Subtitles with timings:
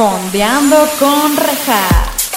[0.00, 2.30] Fondeando con Rejas.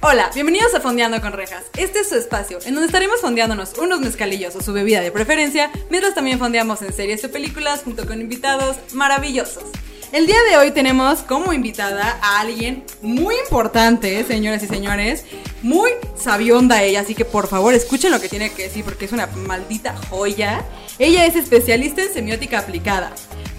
[0.00, 1.66] Hola, bienvenidos a Fondeando con Rejas.
[1.76, 5.70] Este es su espacio, en donde estaremos fondeándonos unos mezcalillos o su bebida de preferencia,
[5.90, 9.62] mientras también fondeamos en series o películas junto con invitados maravillosos.
[10.10, 15.26] El día de hoy tenemos como invitada a alguien muy importante, señoras y señores,
[15.60, 19.12] muy sabionda ella, así que por favor escuchen lo que tiene que decir porque es
[19.12, 20.64] una maldita joya.
[20.98, 23.12] Ella es especialista en semiótica aplicada,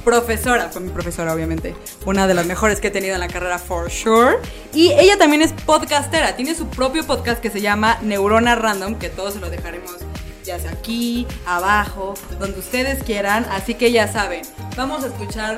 [0.03, 1.75] profesora, fue mi profesora obviamente,
[2.07, 4.37] una de las mejores que he tenido en la carrera for sure,
[4.73, 9.09] y ella también es podcastera, tiene su propio podcast que se llama Neurona Random, que
[9.09, 10.08] todos se lo dejaremos
[10.49, 13.45] ya sea aquí, abajo, donde ustedes quieran.
[13.51, 14.41] Así que ya saben,
[14.75, 15.57] vamos a escuchar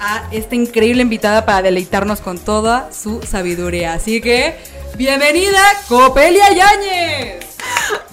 [0.00, 3.92] a esta increíble invitada para deleitarnos con toda su sabiduría.
[3.92, 4.56] Así que,
[4.96, 7.46] bienvenida, Copelia Yáñez.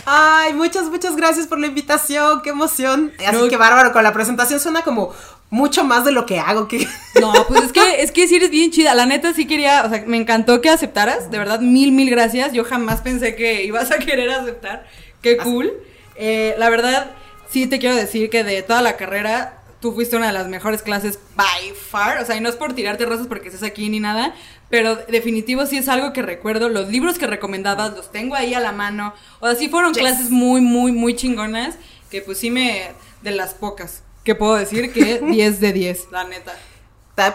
[0.06, 3.12] Ay, muchas, muchas gracias por la invitación, qué emoción.
[3.26, 3.48] Así No.
[3.50, 5.12] que bárbaro, con la presentación suena como
[5.50, 6.88] mucho más de lo que hago que...
[7.20, 8.94] No, pues es que, es que sí eres bien chida.
[8.94, 11.32] La neta sí quería, o sea, me encantó que aceptaras.
[11.32, 12.54] De verdad, mil, mil gracias.
[12.54, 14.86] Yo jamás pensé que ibas a querer aceptar.
[15.24, 15.74] Qué cool.
[16.20, 17.12] Eh, la verdad,
[17.50, 20.82] sí te quiero decir que de toda la carrera, tú fuiste una de las mejores
[20.84, 22.22] clases by far.
[22.22, 24.36] O sea, y no es por tirarte rosas porque estés aquí ni nada.
[24.70, 26.70] Pero definitivo sí es algo que recuerdo.
[26.70, 29.14] Los libros que recomendabas los tengo ahí a la mano.
[29.40, 30.02] O sea, sí fueron Yes.
[30.02, 31.76] clases muy, muy, muy chingonas.
[32.12, 32.92] Que pues sí me.
[33.24, 34.04] de las pocas.
[34.24, 36.54] Que puedo decir que 10 de 10, la neta.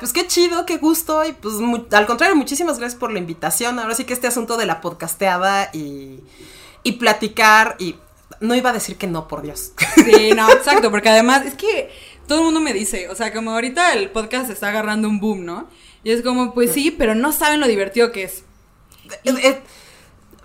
[0.01, 1.57] Pues qué chido, qué gusto y pues
[1.93, 3.79] al contrario, muchísimas gracias por la invitación.
[3.79, 6.21] Ahora sí que este asunto de la podcasteada y,
[6.85, 7.97] y platicar y
[8.41, 9.73] no iba a decir que no, por Dios.
[9.95, 11.91] Sí, no, exacto, porque además es que
[12.27, 15.45] todo el mundo me dice, o sea, como ahorita el podcast está agarrando un boom,
[15.45, 15.69] ¿no?
[16.03, 18.45] Y es como, pues sí, pero no saben lo divertido que es.
[19.25, 19.61] Eh, eh,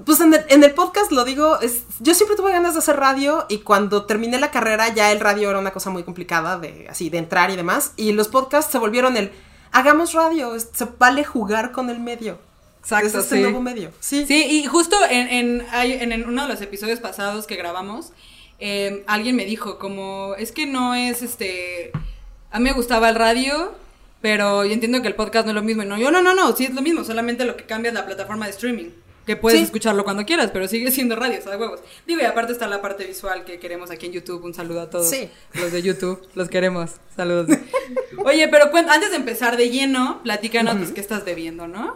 [0.05, 2.95] Pues en el, en el podcast lo digo, es, yo siempre tuve ganas de hacer
[2.95, 6.87] radio y cuando terminé la carrera ya el radio era una cosa muy complicada de
[6.89, 9.31] así de entrar y demás y los podcasts se volvieron el
[9.73, 12.39] hagamos radio, se vale jugar con el medio.
[12.79, 13.41] Exacto, es este sí.
[13.41, 13.91] nuevo medio.
[13.99, 14.25] Sí.
[14.25, 18.13] Sí, y justo en, en, en- uno de los episodios pasados que grabamos,
[18.59, 21.91] eh, alguien me dijo como, es que no es este,
[22.51, 23.73] a mí me gustaba el radio,
[24.21, 25.83] pero yo entiendo que el podcast no es lo mismo.
[25.83, 27.95] Y no, yo no, no, no, sí es lo mismo, solamente lo que cambia es
[27.95, 28.89] la plataforma de streaming.
[29.25, 29.65] Que puedes Sí.
[29.65, 31.81] escucharlo cuando quieras, pero sigue siendo radio, o sea, de huevos.
[32.07, 34.43] Digo, y aparte está la parte visual que queremos aquí en YouTube.
[34.43, 35.29] Un saludo a todos Sí.
[35.53, 36.93] los de YouTube, los queremos.
[37.15, 37.47] Saludos.
[38.25, 41.95] Oye, pero antes de empezar de lleno, platícanos pues, qué estás bebiendo, ¿no?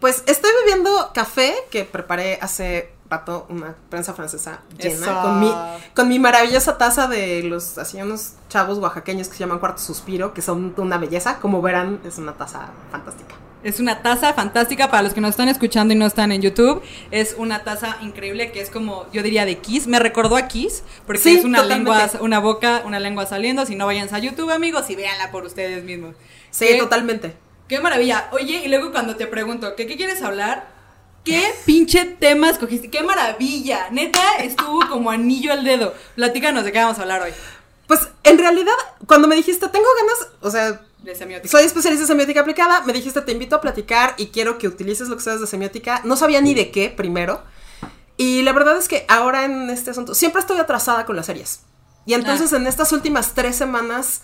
[0.00, 5.22] Pues estoy bebiendo café que preparé hace rato una prensa francesa llena Eso.
[5.22, 5.52] con mi
[5.94, 10.34] con mi maravillosa taza de los así unos chavos oaxaqueños que se llaman Cuarto Suspiro,
[10.34, 13.34] que son una belleza, como verán, es una taza fantástica.
[13.62, 16.82] Es una taza fantástica para los que nos están escuchando y no están en YouTube.
[17.10, 19.86] Es una taza increíble que es como, yo diría, de Kiss.
[19.86, 21.90] Me recordó a Kiss, porque Sí, es una totalmente.
[21.98, 23.64] lengua, una boca, una lengua saliendo.
[23.64, 26.14] Si no, vayan a YouTube, amigos, y véanla por ustedes mismos.
[26.50, 27.36] Sí, Qué- totalmente.
[27.68, 28.28] Qué maravilla.
[28.32, 30.72] Oye, y luego cuando te pregunto, ¿qué, qué quieres hablar?
[31.24, 32.90] ¿Qué pinche tema escogiste?
[32.90, 33.88] ¡Qué maravilla!
[33.90, 35.94] Neta, estuvo como anillo al dedo.
[36.16, 37.30] Platícanos de qué vamos a hablar hoy.
[37.86, 38.74] Pues en realidad,
[39.06, 41.48] cuando me dijiste, tengo ganas, o sea, De semiótica.
[41.50, 45.08] soy especialista en semiótica aplicada, me dijiste, te invito a platicar y quiero que utilices
[45.08, 46.02] lo que sabes de semiótica.
[46.04, 47.42] No sabía ni de qué primero.
[48.18, 51.60] Y la verdad es que ahora en este asunto, siempre estoy atrasada con las series.
[52.06, 52.56] Y entonces Ah.
[52.56, 54.20] en estas últimas tres semanas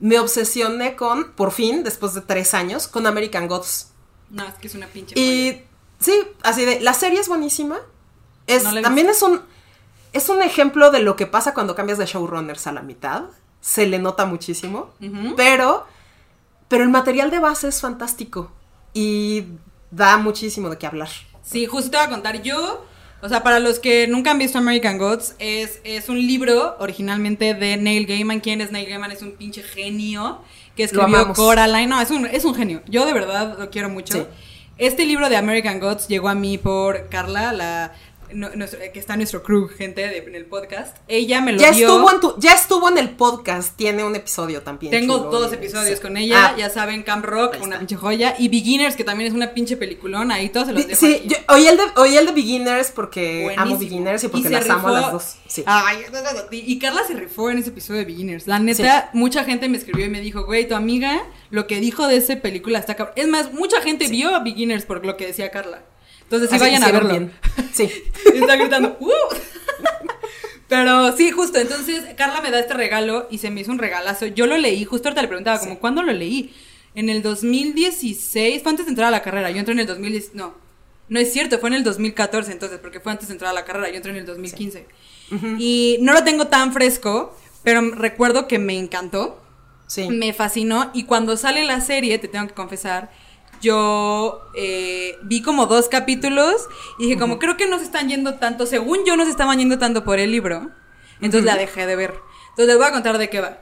[0.00, 3.92] me obsesioné con, por fin, después de tres años, con American Gods.
[4.30, 5.26] No, es que es una pinche joya.
[5.26, 5.64] Y
[5.98, 7.78] sí, así de, la serie es buenísima.
[8.46, 9.42] Es, No también es un,
[10.12, 13.24] es un ejemplo de lo que pasa cuando cambias de showrunners a la mitad.
[13.60, 14.90] Se le nota muchísimo.
[15.36, 15.86] Pero,
[16.68, 18.52] pero el material de base es fantástico.
[18.94, 19.46] Y
[19.90, 21.08] da muchísimo de qué hablar.
[21.42, 22.42] Sí, justo te voy a contar.
[22.42, 22.84] Yo,
[23.20, 27.54] o sea, para los que nunca han visto American Gods, es, es un libro originalmente
[27.54, 28.40] de Neil Gaiman.
[28.40, 29.10] ¿Quién es Neil Gaiman?
[29.10, 30.40] Es un pinche genio
[30.76, 31.32] que escribió.
[31.32, 31.88] Coraline.
[31.88, 32.82] No, es un, es un genio.
[32.86, 34.14] Yo de verdad lo quiero mucho.
[34.14, 34.22] Sí.
[34.78, 37.92] Este libro de American Gods llegó a mí por Carla, la
[38.32, 40.96] no- nuestro- que está nuestro crew, gente, de- en el podcast.
[41.08, 41.88] Ella me lo Ya dio.
[41.88, 43.76] estuvo, en tu, ya estuvo en el podcast.
[43.76, 44.90] Tiene un episodio también.
[44.90, 46.02] Tengo chulo, dos episodios sí.
[46.02, 49.34] con ella, Ah, ya saben, Camp Rock, una pinche joya, y Beginners, que también es
[49.34, 52.26] una pinche peliculón, ahí todos se los dejo Sí, yo oí el, de, oí el
[52.26, 53.78] de Beginners porque amo.
[53.78, 55.34] Beginners y porque las amo a rifó- las dos.
[55.46, 55.62] Sí.
[55.66, 55.98] Ay,
[56.50, 58.46] y Carla se rifó en ese episodio de Beginners.
[58.46, 62.06] La neta, mucha gente me escribió y me dijo, güey, tu amiga, lo que dijo
[62.06, 63.14] de esa película está cabrón.
[63.16, 65.82] Es más, mucha gente vio a Beginners por lo que decía Carla.
[66.28, 67.08] Entonces sí Así vayan a verlo.
[67.08, 67.32] bien.
[67.72, 67.90] Sí.
[68.34, 69.10] Está gritando, ¡Uh!
[70.68, 71.58] Pero sí, justo.
[71.58, 74.26] Entonces, Carla me da este regalo y se me hizo un regalazo.
[74.26, 76.54] Yo lo leí, justo ahorita le preguntaba, como, ¿cuándo lo leí?
[76.94, 79.50] En el 2016, fue antes de entrar a la carrera.
[79.50, 80.54] Yo entré en el 2010, no.
[81.08, 83.64] No es cierto, fue en el 2014 entonces, porque fue antes de entrar a la
[83.64, 84.86] carrera, yo entré en el 2015.
[85.58, 89.40] Y no lo tengo tan fresco, pero recuerdo que me encantó.
[89.86, 90.06] Sí.
[90.10, 93.10] Me fascinó y cuando sale la serie, te tengo que confesar,
[93.60, 96.68] yo eh, vi como dos capítulos
[96.98, 99.58] y dije como creo que no se están yendo tanto, según yo no se estaban
[99.58, 100.70] yendo tanto por el libro,
[101.20, 102.14] entonces la dejé de ver.
[102.50, 103.58] Entonces les voy a contar de qué va.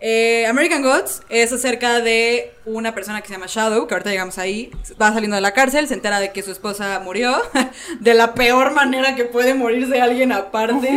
[0.00, 4.38] Eh, American Gods es acerca de una persona que se llama Shadow, que ahorita llegamos
[4.38, 7.36] ahí, va saliendo de la cárcel, se entera de que su esposa murió,
[8.00, 10.88] de la peor manera que puede morirse alguien aparte.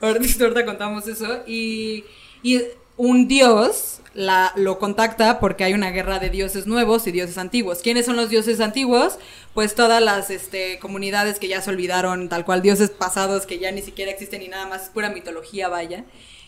[0.00, 1.42] ahorita, ahorita contamos eso.
[1.46, 2.04] Y,
[2.42, 2.62] y
[2.96, 7.82] un dios la, lo contacta porque hay una guerra de dioses nuevos y dioses antiguos.
[7.82, 9.16] ¿Quiénes son los dioses antiguos?
[9.54, 13.70] Pues todas las este, comunidades que ya se olvidaron, tal cual dioses pasados que ya
[13.70, 16.04] ni siquiera existen ni nada más, es pura mitología, vaya.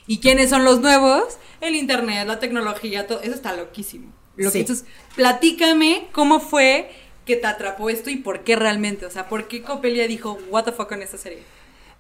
[0.09, 1.39] ¿Y quiénes son los nuevos?
[1.61, 4.13] El internet, la tecnología, todo eso está loquísimo.
[4.35, 4.59] Lo que-.
[4.59, 4.85] Entonces,
[5.15, 6.91] platícame cómo fue
[7.25, 10.65] que te atrapó esto y por qué realmente, o sea, por qué Copelia dijo, what
[10.65, 11.45] the fuck con esta serie.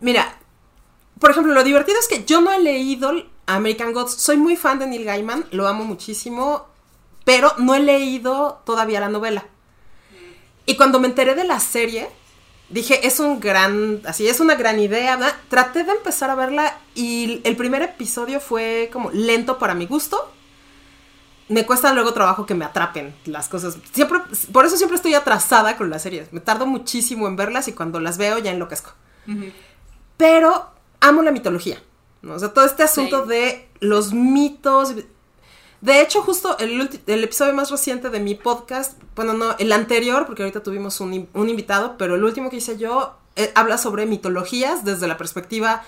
[0.01, 0.37] Mira,
[1.21, 3.13] por ejemplo, lo divertido es que yo no he leído
[3.57, 4.15] American Gods.
[4.15, 6.67] Soy muy fan de Neil Gaiman, lo amo muchísimo,
[7.25, 9.45] pero no he leído todavía la novela.
[10.67, 12.09] Y cuando me enteré de la serie,
[12.69, 15.17] dije, es un gran, así, es una gran idea.
[15.17, 15.35] ¿verdad?
[15.49, 20.33] Traté de empezar a verla y el primer episodio fue como lento para mi gusto.
[21.49, 23.77] Me cuesta luego trabajo que me atrapen las cosas.
[23.93, 24.21] Siempre,
[24.53, 26.33] por eso siempre estoy atrasada con las series.
[26.33, 28.93] Me tardo muchísimo en verlas y cuando las veo ya enloquezco
[30.21, 30.71] pero
[31.01, 31.83] amo la mitología.
[32.23, 32.35] ¿No?
[32.35, 33.29] O sea, todo este asunto Sí.
[33.31, 34.95] de los mitos.
[35.81, 40.27] De hecho, justo el, el episodio más reciente de mi podcast, bueno, no, el anterior,
[40.27, 44.05] porque ahorita tuvimos un, un invitado, pero el último que hice yo eh, habla sobre
[44.07, 45.83] mitologías desde la perspectiva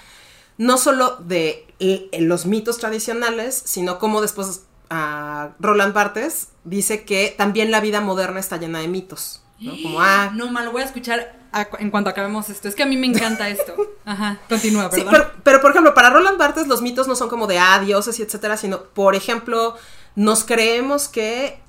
[0.59, 7.35] no solo de l- los mitos tradicionales, sino como después ah, Roland Barthes dice que
[7.37, 9.43] también la vida moderna está llena de mitos.
[9.59, 9.73] ¿no?
[9.83, 12.69] Como, ah, No, mal, lo voy a escuchar a- en cuanto acabemos esto.
[12.69, 13.75] Es que a mí me encanta esto.
[14.05, 15.11] Ajá, continúa, Sí, perdón.
[15.13, 18.19] pero, pero, por ejemplo, para Roland Barthes los mitos no son como de ah, dioses
[18.19, 19.77] y etcétera, sino, por ejemplo,
[20.17, 21.61] nos creemos que,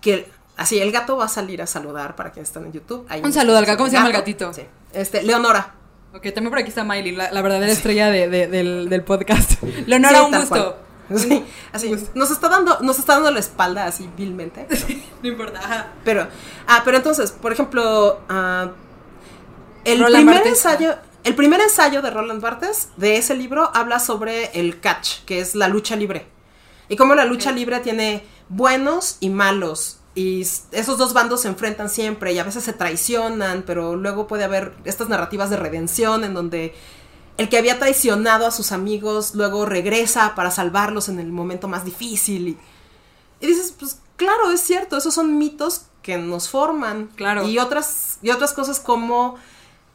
[0.00, 3.06] que así el gato va a salir a saludar para quienes están en YouTube.
[3.08, 3.78] Ahí Un saludo al gato.
[3.78, 4.52] ¿Cómo se llama el gatito?
[4.52, 4.62] Sí.
[4.92, 5.74] Este, Leonora.
[6.14, 9.62] Ok, también por aquí está Miley, la, la verdadera estrella de- de- del, del podcast.
[9.86, 10.48] Leonora, Sí, un gusto.
[10.48, 10.74] cual.
[11.28, 14.66] Sí, así, nos está dando, nos está dando la espalda así vilmente.
[14.68, 14.84] pero-
[15.22, 15.92] No importa, ajá.
[16.04, 16.26] Pero,
[16.66, 18.70] ah, pero entonces, por ejemplo, ah,
[19.84, 20.52] el Roland primer Barthes.
[20.64, 20.94] ensayo,
[21.24, 25.54] el primer ensayo de Roland Barthes de ese libro habla sobre el catch, que es
[25.54, 26.26] la lucha libre.
[26.88, 29.98] Y cómo la lucha libre tiene buenos y malos.
[30.14, 30.42] Y
[30.72, 34.74] esos dos bandos se enfrentan siempre y a veces se traicionan, pero luego puede haber
[34.84, 36.74] estas narrativas de redención en donde
[37.38, 41.84] el que había traicionado a sus amigos luego regresa para salvarlos en el momento más
[41.84, 42.48] difícil.
[42.48, 42.58] Y,
[43.40, 47.08] y dices, pues claro, es cierto, esos son mitos que nos forman.
[47.16, 47.48] Claro.
[47.48, 49.36] Y otras, y otras cosas como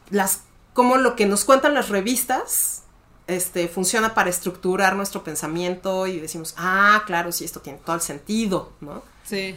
[0.10, 0.42] las
[0.74, 2.84] como lo que nos cuentan las revistas
[3.28, 8.02] este funciona para estructurar nuestro pensamiento y decimos, ah, claro, sí, esto tiene todo el
[8.02, 9.04] sentido, ¿no?
[9.26, 9.56] Sí.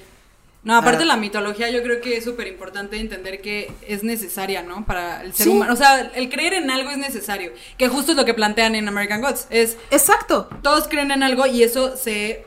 [0.63, 1.07] No, aparte Ah.
[1.07, 4.85] la mitología yo creo que es súper importante entender que es necesaria, ¿no?
[4.85, 5.51] Para el ser Sí.
[5.53, 5.73] humano.
[5.73, 7.53] O sea, el creer en algo es necesario.
[7.79, 9.47] Que justo es lo que plantean en American Gods.
[9.49, 10.51] Es, Exacto.
[10.63, 12.45] todos creen en algo y eso se...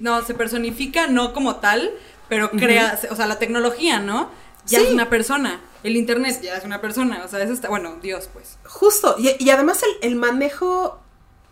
[0.00, 1.90] No, se personifica no como tal,
[2.28, 2.98] pero crea...
[3.10, 4.30] O sea, la tecnología, ¿no?
[4.66, 4.86] Ya Sí.
[4.86, 5.60] es una persona.
[5.82, 7.22] El internet ya es una persona.
[7.24, 7.68] O sea, eso está...
[7.68, 8.58] Bueno, Dios, pues.
[8.64, 10.98] Justo, y, y además el, el manejo,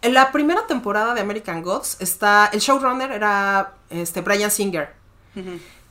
[0.02, 4.97] en la primera temporada de American Gods está, el showrunner era este Brian Singer,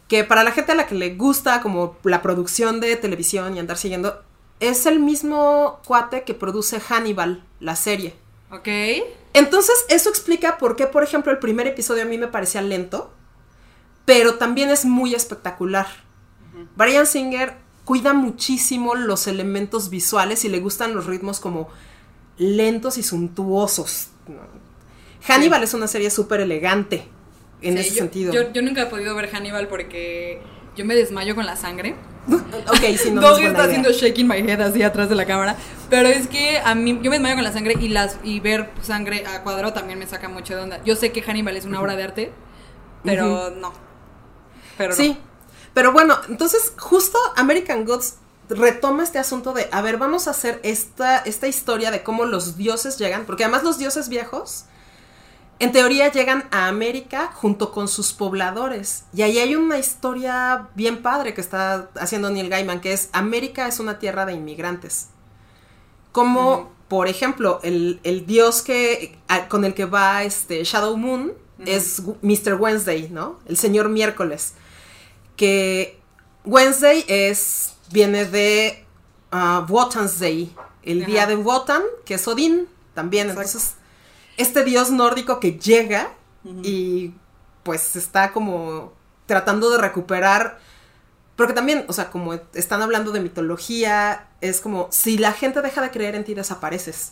[0.08, 3.60] que para la gente a la que le gusta como la producción de televisión y
[3.60, 4.24] andar siguiendo,
[4.60, 8.16] es el mismo cuate que produce Hannibal, la serie.
[8.52, 8.68] ¿Ok?
[9.34, 13.12] Entonces, eso explica por qué, por ejemplo, el primer episodio a mí me parecía lento,
[14.06, 15.88] pero también es muy espectacular.
[16.76, 21.70] Brian Singer cuida muchísimo los elementos visuales y le gustan los ritmos como
[22.38, 24.08] lentos y suntuosos.
[25.28, 27.08] Hannibal es una serie súper elegante
[27.62, 28.34] en Sí, ese yo, sentido.
[28.34, 30.42] Yo, yo nunca he podido ver Hannibal porque
[30.76, 31.96] yo me desmayo con la sangre.
[32.28, 33.64] ok, sí, no, no está idea.
[33.64, 35.56] haciendo shaking my head así atrás de la cámara.
[35.90, 38.70] Pero es que a mí, yo me desmayo con la sangre y las y ver
[38.82, 40.84] sangre a cuadrado también me saca mucho de onda.
[40.84, 42.32] Yo sé que Hannibal es una obra de arte,
[43.04, 43.74] pero no.
[44.78, 44.96] Pero no.
[44.96, 45.18] Sí,
[45.74, 48.16] pero bueno, entonces justo American Gods
[48.50, 52.58] retoma este asunto de, a ver, vamos a hacer esta, esta historia de cómo los
[52.58, 54.66] dioses llegan, porque además los dioses viejos,
[55.60, 59.06] en teoría llegan a América junto con sus pobladores.
[59.14, 63.68] Y ahí hay una historia bien padre que está haciendo Neil Gaiman, que es América
[63.68, 65.08] es una tierra de inmigrantes.
[66.12, 71.34] Como, por ejemplo, el, el dios que, a- con el que va este Shadow Moon
[71.66, 72.54] es Mr.
[72.60, 73.40] Wednesday, ¿no?
[73.48, 74.54] El señor miércoles
[75.36, 76.00] que
[76.46, 78.84] Wednesday es, viene de
[79.32, 81.12] uh, Wotan's Day, el Ajá.
[81.12, 83.28] día de Wotan, que es Odín también.
[83.30, 83.48] Exacto.
[83.48, 83.76] Entonces,
[84.38, 86.12] este dios nórdico que llega
[86.64, 87.12] y
[87.64, 88.94] pues está como
[89.26, 90.60] tratando de recuperar.
[91.36, 95.82] Porque también, o sea, como están hablando de mitología, es como si la gente deja
[95.82, 97.12] de creer en ti, desapareces.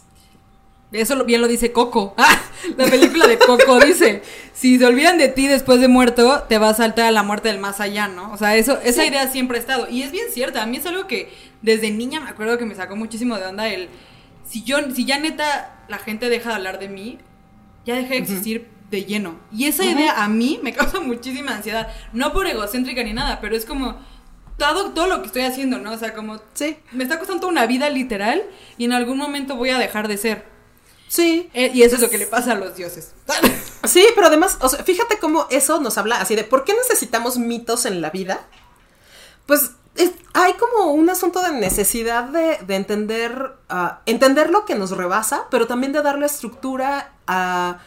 [0.91, 2.15] Eso bien lo dice Coco.
[2.17, 2.41] Ah,
[2.77, 6.69] la película de Coco dice, si se olvidan de ti después de muerto, te va
[6.69, 8.31] a saltar a la muerte del más allá, ¿no?
[8.31, 9.09] O sea, eso, esa Sí.
[9.09, 9.87] idea siempre ha estado.
[9.89, 10.63] Y es bien cierta.
[10.63, 13.67] A mí es algo que desde niña me acuerdo que me sacó muchísimo de onda
[13.67, 13.89] el...
[14.47, 17.19] Si yo, si ya neta la gente deja de hablar de mí,
[17.85, 19.39] ya deja de existir de lleno.
[19.51, 21.87] Y esa idea a mí me causa muchísima ansiedad.
[22.13, 23.99] No por egocéntrica ni nada, pero es como
[24.57, 25.91] todo, todo lo que estoy haciendo, ¿no?
[25.91, 28.43] O sea, como Sí, me está costando una vida literal
[28.77, 30.45] y en algún momento voy a dejar de ser.
[31.07, 31.49] sí.
[31.53, 33.13] Eh, y eso es lo que le pasa a los dioses.
[33.85, 37.37] Sí, pero además, o sea, fíjate cómo eso nos habla así de por qué necesitamos
[37.37, 38.47] mitos en la vida.
[39.45, 44.75] Pues es- hay como un asunto de necesidad de, de entender, ah, entender lo que
[44.75, 47.79] nos rebasa, pero también de darle estructura a,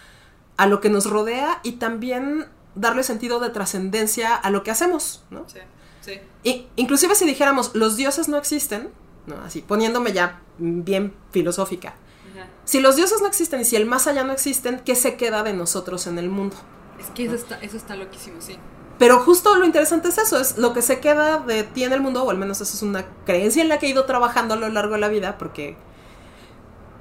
[0.57, 5.25] a lo que nos rodea y también darle sentido de trascendencia a lo que hacemos,
[5.31, 5.45] ¿no?
[5.49, 5.59] Sí,
[6.01, 6.21] sí.
[6.45, 8.91] I- inclusive si dijéramos los dioses no existen,
[9.27, 9.37] ¿no?
[9.45, 11.95] Así, poniéndome ya bien filosófica.
[12.35, 12.47] Ajá.
[12.65, 15.43] Si los dioses no existen y si el más allá no existen, ¿qué se queda
[15.43, 16.57] de nosotros en el mundo?
[16.99, 18.57] Es que eso está, eso está loquísimo, sí.
[18.99, 22.01] Pero justo lo interesante es eso, es lo que se queda de ti en el
[22.01, 24.57] mundo, o al menos eso es una creencia en la que he ido trabajando a
[24.57, 25.77] lo largo de la vida, porque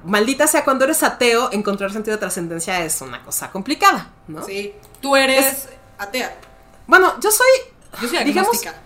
[0.04, 4.44] maldita sea cuando eres ateo, encontrar sentido de trascendencia es una cosa complicada, ¿no?
[4.44, 4.72] Sí.
[5.00, 6.36] Tú eres Es- atea.
[6.86, 7.46] Bueno, yo soy,
[8.00, 8.80] Yo soy digamos, agnóstica.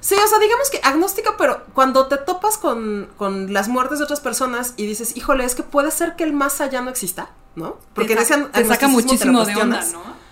[0.00, 4.04] sí, o sea, digamos que agnóstica, pero cuando te topas con, con las muertes de
[4.04, 7.30] otras personas y dices, híjole, es que puede ser que el más allá no exista,
[7.54, 7.76] ¿no?
[7.94, 9.84] Porque te, te saca te muchísimo de onda.
[9.92, 10.27] ¿no?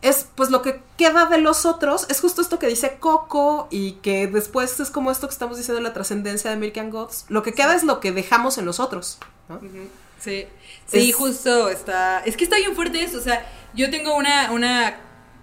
[0.00, 3.92] Es pues lo que queda de los otros, es justo esto que dice Coco y
[3.94, 7.52] que después es como esto que estamos diciendo la trascendencia de American Gods, lo que
[7.52, 9.60] queda es lo que dejamos en los otros, ¿no?
[10.20, 10.46] Sí,
[10.86, 12.20] sí, Es- justo está.
[12.24, 13.18] Es que está bien fuerte eso.
[13.18, 14.96] O sea, yo tengo una, una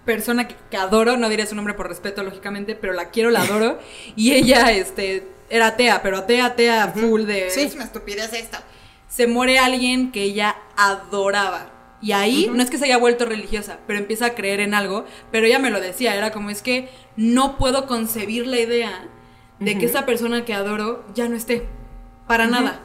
[0.04, 3.40] persona que, que adoro, no diré su nombre por respeto, lógicamente, pero la quiero, la
[3.42, 3.78] adoro.
[4.16, 7.50] y ella, este, era atea, pero atea, atea, full de.
[7.50, 7.62] Sí.
[7.62, 8.58] Es una estupidez esto.
[9.08, 11.70] Se muere alguien que ella adoraba.
[12.02, 15.06] Y ahí, no es que se haya vuelto religiosa, pero empieza a creer en algo.
[15.32, 19.08] Pero ella me lo decía, era como es que no puedo concebir la idea
[19.60, 21.66] de que esa persona que adoro ya no esté.
[22.26, 22.80] Para nada.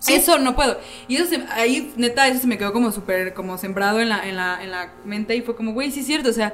[0.00, 0.12] Sí.
[0.14, 0.78] Eso no puedo.
[1.08, 4.28] Y eso se- ahí, neta, eso se me quedó como súper, como sembrado en la,
[4.28, 6.52] en, la, en la mente y fue como, güey, sí es cierto, o sea,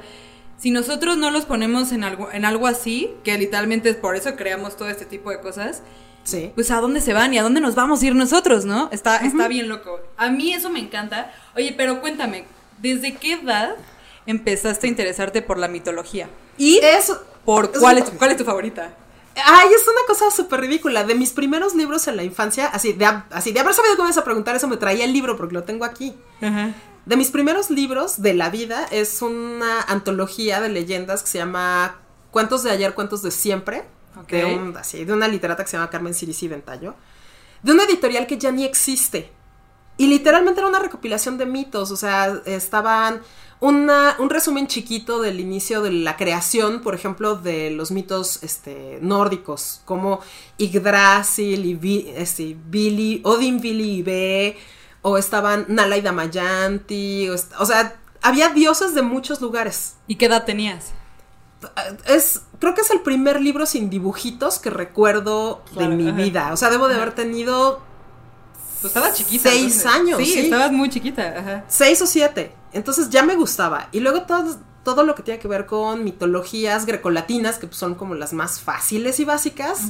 [0.57, 4.37] si nosotros no los ponemos en algo, en algo así, que literalmente es por eso
[4.37, 5.83] creamos todo este tipo de cosas,
[6.23, 6.51] Sí.
[6.55, 8.87] pues a dónde se van y a dónde nos vamos a ir nosotros, ¿no?
[8.93, 9.99] Está, está bien loco.
[10.17, 11.33] A mí eso me encanta.
[11.55, 12.45] Oye, pero cuéntame,
[12.79, 13.75] ¿desde qué edad
[14.25, 16.29] empezaste a interesarte por la mitología?
[16.57, 18.93] Y Eso, por cuál es, cuál es tu favorita.
[19.35, 21.03] Ay, es una cosa súper ridícula.
[21.05, 24.07] De mis primeros libros en la infancia, así de, así de haber sabido que me
[24.09, 26.13] ibas a preguntar eso, me traía el libro porque lo tengo aquí.
[26.41, 26.73] Ajá.
[27.05, 31.99] De mis primeros libros de la vida es una antología de leyendas que se llama
[32.29, 33.83] Cuentos de ayer, cuentos de siempre.
[34.37, 36.93] De, un- así, de una literata que se llama Carmen Sirisi Ventayo.
[37.63, 39.31] De una editorial que ya ni existe.
[39.97, 41.91] Y literalmente era una recopilación de mitos.
[41.91, 43.21] O sea, estaban
[43.59, 48.97] una, un resumen chiquito del inicio de la creación, por ejemplo, de los mitos este,
[49.01, 50.19] nórdicos, como
[50.57, 54.57] Yggdrasil y Vi- este, Vili, Odin, Vili y Ve,
[55.03, 59.95] o estaban Nala y Damayanti, o, sea, había dioses de muchos lugares.
[60.07, 60.91] ¿Y qué edad tenías?
[62.07, 66.17] Es, creo que es el primer libro sin dibujitos que recuerdo Claro, de mi ajá.
[66.17, 66.49] vida.
[66.53, 67.79] O sea, debo de haber tenido
[68.81, 69.49] Pues estaba chiquita.
[69.49, 69.85] Seis entonces.
[69.85, 70.39] años, Sí, sí.
[70.39, 71.35] estabas muy chiquita.
[71.37, 71.65] Ajá.
[71.67, 72.51] seis o siete.
[72.73, 73.87] Entonces ya me gustaba.
[73.91, 78.15] Y luego todo, todo lo que tiene que ver con mitologías grecolatinas, que son como
[78.15, 79.83] las más fáciles y básicas,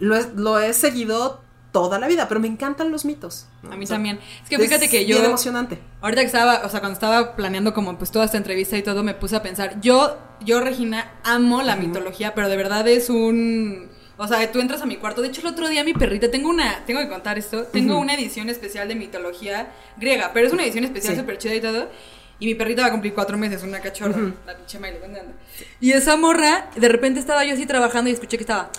[0.00, 1.40] lo, he, lo he seguido
[1.72, 3.46] toda la vida, pero me encantan los mitos.
[3.62, 3.72] ¿no?
[3.72, 4.18] A mí O sea, también.
[4.42, 5.16] Es que fíjate que yo.
[5.16, 5.78] bien emocionante.
[6.00, 9.02] Ahorita que estaba, o sea, cuando estaba planeando como pues toda esta entrevista y todo,
[9.02, 13.90] me puse a pensar, yo, yo Regina, amo la mitología, pero de verdad es un...
[14.18, 16.48] O sea, tú entras a mi cuarto, de hecho el otro día mi perrita, tengo
[16.48, 18.02] una, tengo que contar esto, tengo Ujú.
[18.02, 19.68] una edición especial de mitología
[19.98, 21.20] griega, pero es una edición especial Sí.
[21.20, 21.90] súper chida y todo,
[22.38, 24.32] y mi perrita va a cumplir cuatro meses, una cachorra, Ujú.
[24.46, 25.32] la pinche Miley, ¿dónde anda?
[25.80, 28.70] Y esa morra, de repente estaba yo así trabajando y escuché que estaba...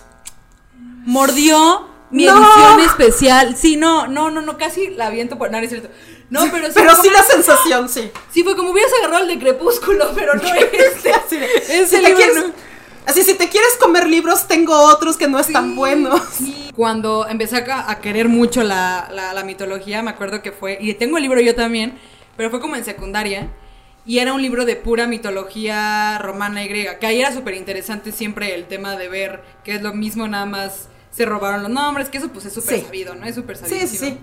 [1.04, 2.36] Mordió mi ¡No!
[2.36, 3.56] edición especial.
[3.56, 5.50] Sí, no, no, no, no, casi la aviento por...
[5.50, 5.88] No, no es cierto.
[6.30, 6.72] No, pero sí.
[6.74, 8.10] Pero como- sí la sensación, sí.
[8.30, 10.42] Sí, fue como hubieras agarrado el de Crepúsculo, pero no
[10.72, 11.12] este.
[11.12, 12.67] Así de, Ese si te libro quieres- no.
[13.08, 16.20] Así, si te quieres comer libros, tengo otros que no están Sí, buenos.
[16.30, 16.70] sí.
[16.76, 20.92] Cuando empecé a, a querer mucho la, la- la mitología, me acuerdo que fue, y
[20.94, 21.98] tengo el libro yo también,
[22.36, 23.48] pero fue como en secundaria,
[24.04, 28.12] y era un libro de pura mitología romana y griega, que ahí era súper interesante
[28.12, 30.88] siempre el tema de ver que es lo mismo, nada más
[31.18, 32.84] se robaron los nombres, que eso pues es súper Sí.
[32.86, 33.26] sabido, ¿no?
[33.26, 33.86] Es súper Sí, sabido.
[33.86, 34.18] sí, sí.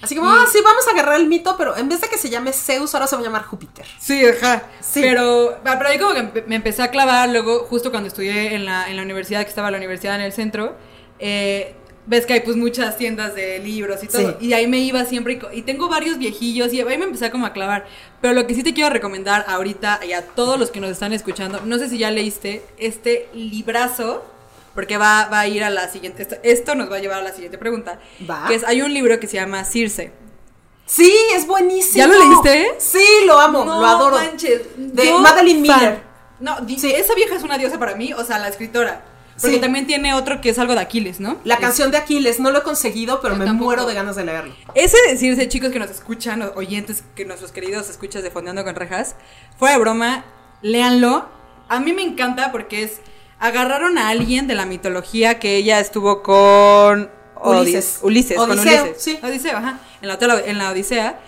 [0.00, 2.30] Así como, ah, sí, vamos a agarrar el mito, pero en vez de que se
[2.30, 3.84] llame Zeus, ahora se va a llamar Júpiter.
[4.00, 4.62] Sí, ajá.
[4.80, 5.00] Sí.
[5.02, 8.64] Pero, ah, pero ahí como que me empecé a clavar luego, justo cuando estudié en
[8.64, 10.76] la, en la universidad, que estaba la universidad en el centro,
[11.18, 11.74] eh,
[12.06, 14.38] ves que hay pues muchas tiendas de libros y todo.
[14.38, 14.46] Sí.
[14.46, 17.52] Y ahí me iba siempre y tengo varios viejillos y ahí me empecé como a
[17.52, 17.86] clavar.
[18.22, 21.12] Pero lo que sí te quiero recomendar ahorita y a todos los que nos están
[21.12, 24.24] escuchando, no sé si ya leíste este librazo.
[24.74, 26.22] Porque va, va a ir a la siguiente.
[26.22, 27.98] Esto, esto nos va a llevar a la siguiente pregunta.
[28.28, 28.44] Va.
[28.48, 30.12] Que es, hay un libro que se llama Circe.
[30.86, 31.98] Sí, es buenísimo.
[31.98, 32.74] ¿Ya lo leíste?
[32.78, 34.16] Sí, lo amo, No lo adoro.
[34.16, 34.62] manches.
[34.76, 35.78] De Yo, Madeline fan.
[35.78, 36.02] Miller.
[36.40, 36.90] No, di- Sí.
[36.92, 39.04] esa vieja es una diosa para mí, o sea, la escritora.
[39.40, 39.60] Porque Sí.
[39.60, 41.38] también tiene otro que es algo de Aquiles, ¿no?
[41.44, 43.66] La Es- canción de Aquiles, no lo he conseguido, pero me tampoco.
[43.66, 44.54] muero de ganas de leerlo.
[44.74, 49.14] Ese decirse, chicos que nos escuchan, oyentes, que nuestros queridos escuchas de Fondeando con Rejas,
[49.58, 50.24] fuera de broma,
[50.62, 51.28] léanlo.
[51.68, 53.00] A mí me encanta porque es.
[53.40, 57.10] Agarraron a alguien de la mitología que ella estuvo con.
[57.40, 58.00] Ulises.
[58.02, 59.02] Ulises, con Odiseo, Ulises.
[59.02, 59.18] sí.
[59.22, 59.78] Odiseo, ajá.
[60.02, 61.20] En la, en la Odisea.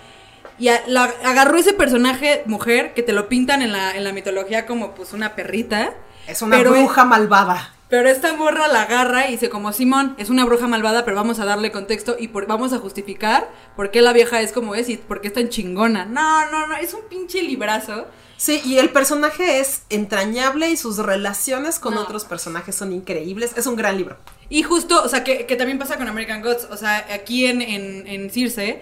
[0.59, 4.11] Y a- la- agarró ese personaje mujer que te lo pintan en la, en la
[4.11, 5.93] mitología como pues una perrita.
[6.27, 7.73] Es una Pero- bruja malvada.
[7.89, 11.39] Pero esta morra la agarra y dice como Simón, es una bruja malvada, pero vamos
[11.41, 14.87] a darle contexto y por- vamos a justificar por qué la vieja es como es
[14.87, 16.05] y por qué es tan chingona.
[16.05, 18.05] No, no, no, es un pinche librazo.
[18.43, 22.01] Sí, y el personaje es entrañable y sus relaciones con No.
[22.01, 23.51] otros personajes son increíbles.
[23.55, 24.17] Es un gran libro.
[24.49, 27.61] Y justo, o sea, que, que también pasa con American Gods, o sea, aquí en,
[27.61, 28.81] en, en Circe,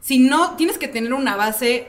[0.00, 1.88] si no, tienes que tener una base,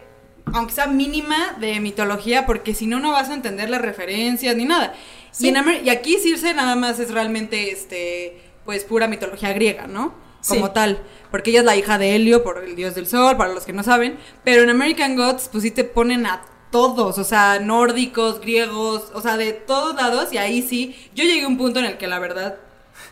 [0.51, 4.65] aunque sea mínima, de mitología, porque si no, no vas a entender las referencias ni
[4.65, 4.93] nada.
[5.31, 5.45] Sí.
[5.45, 10.13] Y, en y aquí Circe nada más es realmente, este, pues, pura mitología griega, ¿no?
[10.45, 10.71] Como Sí.
[10.73, 11.01] tal.
[11.31, 13.71] Porque ella es la hija de Helio, por el dios del sol, para los que
[13.71, 14.17] no saben.
[14.43, 16.41] Pero en American Gods, pues sí te ponen a
[16.77, 20.31] todos, o sea, nórdicos, griegos, o sea, de todos lados.
[20.31, 22.57] Y ahí sí, yo llegué a un punto en el que la verdad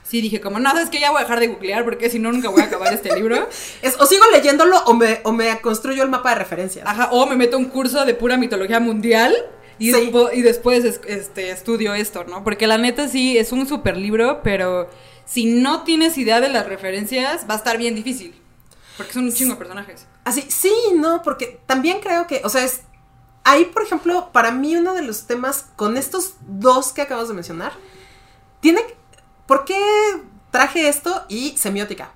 [0.03, 2.31] sí dije como, no, es que ya voy a dejar de googlear porque si no
[2.31, 3.47] nunca voy a acabar este libro.
[3.81, 6.85] Es, o sigo leyéndolo o me, o me construyo el mapa de referencias.
[6.87, 9.33] Ajá, o me meto un curso de pura mitología mundial
[9.79, 10.11] y, Sí.
[10.11, 12.43] despo- y después es- este, estudio esto, ¿no?
[12.43, 14.89] Porque la neta sí es un super libro, pero
[15.25, 18.35] si no tienes idea de las referencias va a estar bien difícil.
[18.97, 20.05] Porque son un chingo de personajes.
[20.23, 22.81] Así, sí, no, porque también creo que, o sea, es.
[23.47, 27.35] Ahí, por ejemplo, para mí uno de los temas con estos dos que acabas de
[27.35, 27.73] mencionar,
[28.59, 28.81] tiene.
[29.45, 29.79] ¿Por qué
[30.49, 32.11] traje esto y semiótica?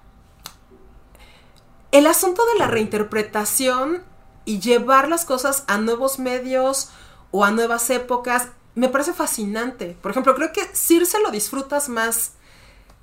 [1.92, 4.04] El asunto de la reinterpretación
[4.46, 6.90] y llevar las cosas a nuevos medios
[7.30, 9.96] o a nuevas épocas me parece fascinante.
[10.02, 12.32] Por ejemplo, creo que Circe lo disfrutas más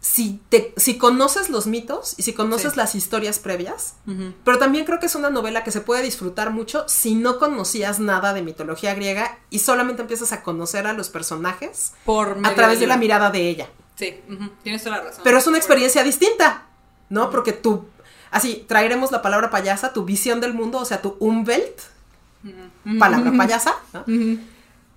[0.08, 2.78] si, te, si conoces los mitos y si conoces Sí.
[2.78, 3.94] las historias previas.
[4.44, 7.98] Pero también creo que es una novela que se puede disfrutar mucho si no conocías
[7.98, 12.78] nada de mitología griega y solamente empiezas a conocer a los personajes Por a través
[12.78, 13.68] de la mirada de ella.
[13.96, 14.14] Sí,
[14.62, 15.22] tienes toda la razón.
[15.24, 16.66] Pero es una experiencia distinta,
[17.08, 17.30] ¿no?
[17.30, 17.86] Porque tú,
[18.30, 21.80] así, traeremos la palabra payasa, tu visión del mundo, o sea, tu Umwelt,
[22.44, 22.98] Ujú.
[22.98, 24.04] palabra payasa, ¿no?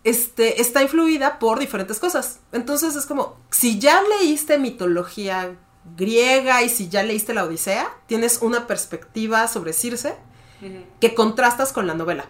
[0.03, 2.39] Este, está influida por diferentes cosas.
[2.51, 5.55] Entonces es como, si ya leíste mitología
[5.95, 10.15] griega y si ya leíste la Odisea, tienes una perspectiva sobre Circe
[10.99, 12.25] que contrastas con la novela.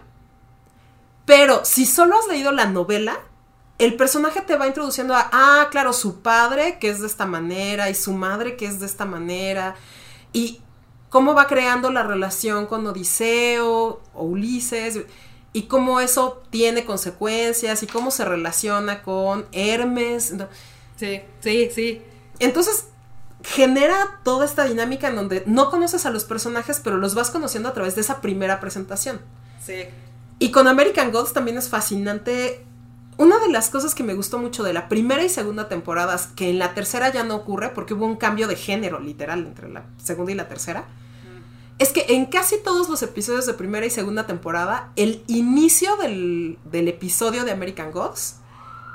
[1.24, 3.18] Pero si solo has leído la novela,
[3.78, 7.88] el personaje te va introduciendo a, ah, claro, su padre que es de esta manera
[7.88, 9.74] y su madre que es de esta manera
[10.32, 10.60] y
[11.08, 15.00] cómo va creando la relación con Odiseo o Ulises
[15.52, 20.34] y cómo eso tiene consecuencias y cómo se relaciona con Hermes.
[20.96, 22.02] Sí, sí, sí.
[22.38, 22.86] Entonces
[23.42, 27.68] genera toda esta dinámica en donde no conoces a los personajes, pero los vas conociendo
[27.68, 29.20] a través de esa primera presentación.
[29.64, 29.84] Sí.
[30.38, 32.64] Y con American Gods también es fascinante.
[33.16, 36.50] Una de las cosas que me gustó mucho de la primera y segunda temporadas, que
[36.50, 39.84] en la tercera ya no ocurre porque hubo un cambio de género literal entre la
[40.02, 40.86] segunda y la tercera,
[41.80, 46.58] es que en casi todos los episodios de primera y segunda temporada, el inicio del,
[46.64, 48.36] del episodio de American Gods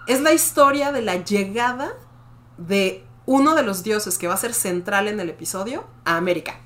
[0.08, 1.93] es la historia de la llegada
[2.58, 6.60] de uno de los dioses que va a ser central en el episodio a América.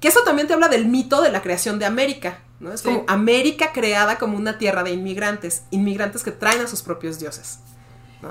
[0.00, 2.72] Que eso también te habla del mito de la creación de América, ¿no?
[2.72, 2.88] Es Sí.
[2.88, 7.60] como América creada como una tierra de inmigrantes, inmigrantes que traen a sus propios dioses.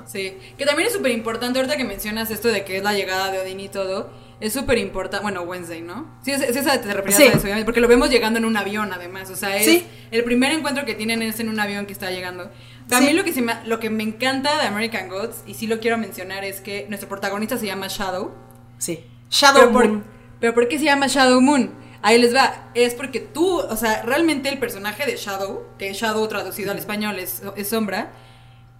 [0.05, 3.31] Sí, que también es súper importante ahorita que mencionas esto de que es la llegada
[3.31, 4.09] de Odín y todo.
[4.41, 6.07] Es súper importante, bueno, Wednesday, ¿no?
[6.23, 7.23] Sí, es, es esa te referías Sí.
[7.23, 9.29] a eso, obviamente, porque lo vemos llegando en un avión, además.
[9.29, 9.87] O sea, es Sí.
[10.09, 12.49] el primer encuentro que tienen es en un avión que está llegando.
[12.89, 13.17] También Sí.
[13.19, 15.97] lo que se me, lo que me encanta de American Gods, y sí lo quiero
[15.97, 18.31] mencionar, es que nuestro protagonista se llama Shadow.
[18.79, 19.05] Sí.
[19.29, 20.03] Shadow pero, por, Moon.
[20.39, 21.71] pero ¿por qué se llama Shadow Moon?
[22.01, 26.27] Ahí les va, es porque tú, o sea, realmente el personaje de Shadow, que Shadow
[26.27, 28.11] traducido al español es, es sombra,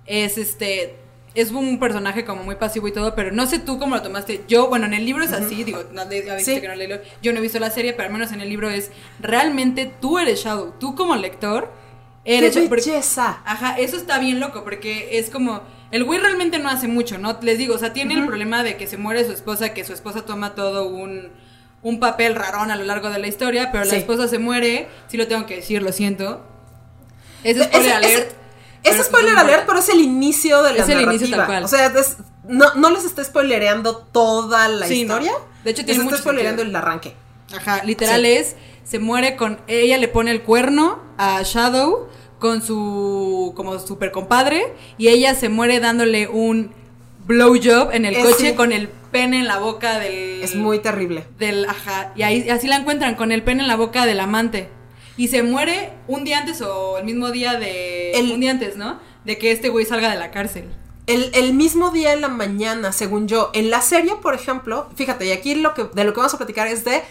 [0.08, 0.98] es este,
[1.34, 4.44] es un personaje como muy pasivo y todo, pero no sé tú cómo lo tomaste.
[4.48, 6.62] Yo, bueno, en el libro es así, digo, no, ya viste Sí.
[6.62, 8.50] que no leí lo- yo no he visto la serie, pero al menos en el
[8.50, 11.72] libro es, realmente tú eres Shadow, tú como lector
[12.26, 12.54] eres...
[12.56, 13.42] ¡Qué belleza!
[13.46, 15.62] Ajá, eso está bien loco, porque es como.
[15.92, 17.38] El güey realmente no hace mucho, ¿no?
[17.42, 19.92] Les digo, o sea, tiene el problema de que se muere su esposa, que su
[19.94, 21.30] esposa toma todo un,
[21.82, 25.18] un papel rarón a lo largo de la historia, pero la esposa se muere, sí
[25.18, 26.46] lo tengo que decir, lo siento.
[27.44, 28.36] Es Ese- spoiler ese- alert.
[28.84, 31.38] Es spoiler alert, pero es el inicio de la Es el inicio narrativa.
[31.38, 31.64] tal cual.
[31.64, 32.18] O sea, es-
[32.48, 35.14] no, no les está spoilereando toda la Sí, no.
[35.16, 35.34] historia.
[35.64, 36.80] De hecho, tiene les mucho está spoilereando sentido.
[36.80, 37.16] el arranque.
[37.56, 38.32] Ajá, literal Sí.
[38.32, 42.08] es, se muere con, ella le pone el cuerno a Shadow
[42.40, 46.74] con su, como super compadre, y ella se muere dándole un
[47.28, 48.54] blowjob en el coche sí.
[48.56, 50.42] con el pene en la boca del...
[50.42, 51.26] Es muy terrible.
[51.38, 54.70] Del, ajá, y ahí, así la encuentran con el pene en la boca del amante.
[55.18, 58.12] Y se muere un día antes o el mismo día de...
[58.14, 59.00] El- Un día antes, ¿no?
[59.26, 60.74] De que este güey salga de la cárcel.
[61.08, 65.26] El, el mismo día en la mañana, según yo, en la serie, por ejemplo, fíjate,
[65.26, 67.04] y aquí lo que, de lo que vamos a platicar es de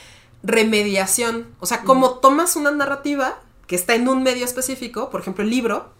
[0.42, 1.48] remediación.
[1.60, 5.50] O sea, cómo tomas una narrativa que está en un medio específico, por ejemplo, el
[5.50, 5.92] libro,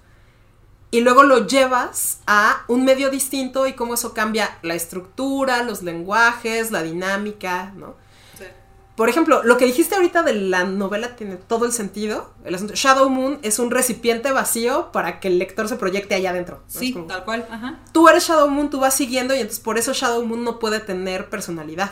[0.90, 5.82] y luego lo llevas a un medio distinto y cómo eso cambia la estructura, los
[5.82, 7.94] lenguajes, la dinámica, ¿no?
[8.96, 12.34] Por ejemplo, lo que dijiste ahorita de la novela tiene todo el sentido.
[12.44, 16.30] El asunto, Shadow Moon es un recipiente vacío para que el lector se proyecte allá
[16.30, 16.62] adentro.
[16.66, 17.78] Sí, como- tal cual, ajá.
[17.92, 20.80] tú eres Shadow Moon, tú vas siguiendo y entonces por eso Shadow Moon no puede
[20.80, 21.90] tener personalidad.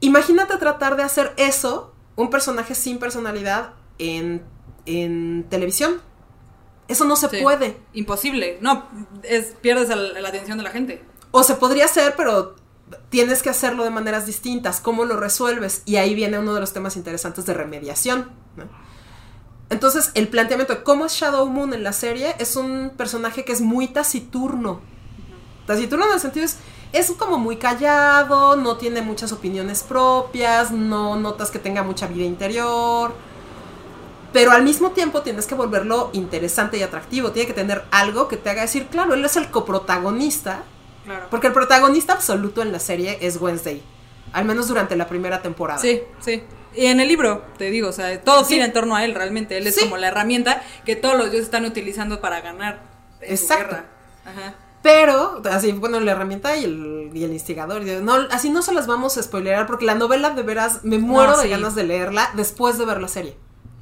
[0.00, 4.42] Imagínate tratar de hacer eso, un personaje sin personalidad, en,
[4.84, 6.00] en televisión.
[6.88, 7.38] Eso no se Sí.
[7.42, 7.78] puede.
[7.94, 8.58] Imposible.
[8.60, 8.86] No,
[9.22, 11.02] es, pierdes el- la atención de la gente.
[11.32, 12.54] O se podría hacer, pero
[13.16, 14.78] tienes que hacerlo de maneras distintas.
[14.78, 15.80] ¿Cómo lo resuelves?
[15.86, 18.28] Y ahí viene uno de los temas interesantes de remediación.
[19.70, 23.54] Entonces, el planteamiento de cómo es Shadow Moon en la serie es un personaje que
[23.54, 24.82] es muy taciturno.
[25.66, 26.58] Taciturno en el sentido es,
[26.92, 32.26] es como muy callado, no tiene muchas opiniones propias, no notas que tenga mucha vida
[32.26, 33.14] interior.
[34.34, 37.32] Pero al mismo tiempo tienes que volverlo interesante y atractivo.
[37.32, 40.64] Tiene que tener algo que te haga decir, claro, él es el coprotagonista.
[41.06, 41.28] Claro.
[41.30, 43.82] Porque el protagonista absoluto en la serie es Wednesday.
[44.34, 45.80] Al menos durante la primera temporada.
[45.80, 46.42] Sí, sí.
[46.74, 48.54] Y en el libro, te digo, o sea, todo Sí.
[48.54, 49.56] gira en torno a él realmente.
[49.56, 49.82] Él es Sí.
[49.82, 52.82] como la herramienta que todos los dioses están utilizando para ganar
[53.22, 53.76] en su Exacto.
[53.76, 53.84] guerra.
[54.26, 54.54] Ajá.
[54.82, 57.82] Pero, así, bueno, la herramienta y el, y el instigador.
[57.82, 61.32] No, así no se las vamos a spoilerar porque la novela de veras me muero
[61.32, 63.36] No, de ganas de leerla después de ver la serie.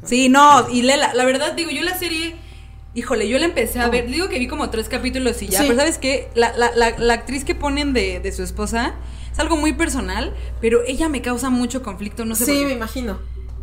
[0.05, 2.37] Sí, no, y Lela, la verdad, digo, yo la serie,
[2.95, 5.65] híjole, yo la empecé a ver, digo que vi como tres capítulos y ya, Sí.
[5.69, 6.29] pero ¿sabes qué?
[6.35, 8.95] La, la, la, la actriz que ponen de, de su esposa
[9.33, 12.67] es algo muy personal, pero ella me causa mucho conflicto, no sé sí, por qué.
[12.67, 13.19] me imagino.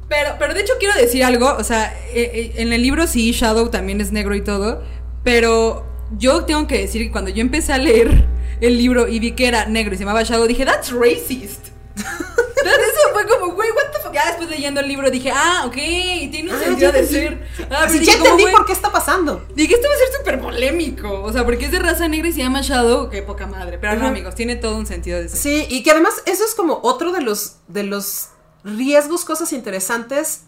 [0.10, 3.32] Pero, pero de hecho quiero decir algo, o sea, eh, eh, en el libro sí,
[3.32, 4.84] Shadow también es negro y todo,
[5.24, 5.86] pero
[6.18, 8.26] yo tengo que decir que cuando yo empecé a leer
[8.60, 11.68] el libro y vi que era negro y se llamaba Shadow, dije, that's racist.
[11.96, 14.14] Entonces eso fue como, güey, what the fuck.
[14.14, 17.48] Ya después leyendo el libro dije, ah, ok, tiene un Ah, sentido de ser.
[17.72, 19.46] Ah, pero ya entendí por qué está pasando.
[19.56, 21.22] Dije, esto va a ser súper polémico.
[21.24, 23.78] O sea, porque es de raza negra y se llama Shadow, qué poca madre.
[23.80, 25.38] Pero no, amigos, tiene todo un sentido de ser.
[25.40, 28.28] Sí, y que además eso es como otro de los, de los
[28.64, 30.42] riesgos, cosas interesantes.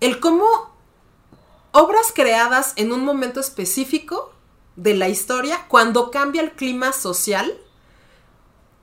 [0.00, 0.46] El cómo
[1.72, 4.32] obras creadas en un momento específico
[4.76, 7.52] de la historia, cuando cambia el clima social,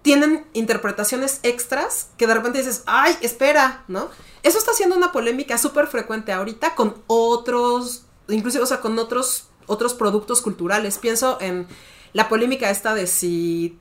[0.08, 4.08] tienen interpretaciones extras que de repente dices, ay, espera, ¿no?
[4.41, 9.50] Eso está siendo una polémica súper frecuente ahorita con otros, inclusive, o sea, con otros,
[9.65, 10.98] otros productos culturales.
[10.98, 11.67] Pienso en
[12.13, 13.78] la polémica esta de si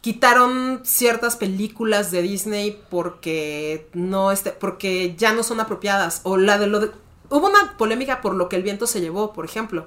[0.00, 6.58] quitaron ciertas películas de Disney porque no este, porque ya no son apropiadas o la
[6.58, 6.90] de lo de,
[7.28, 9.86] hubo una polémica por lo que el viento se llevó, por ejemplo,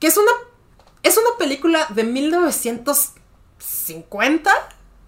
[0.00, 0.32] que es una
[1.02, 2.04] es una película de
[3.58, 4.50] 1950,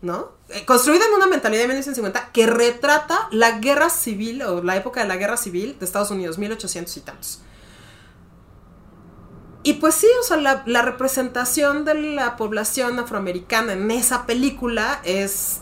[0.02, 0.32] ¿no?
[0.48, 5.02] Eh, Construida en una mentalidad de 1950 que retrata la guerra civil o la época
[5.02, 7.42] de la guerra civil de Estados Unidos, 1800 y tantos.
[9.62, 15.60] Y pues sí, o sea, la, representación de la población afroamericana en esa película es,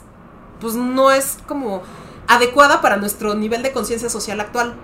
[0.60, 1.82] pues no es como
[2.28, 4.76] adecuada para nuestro nivel de conciencia social actual.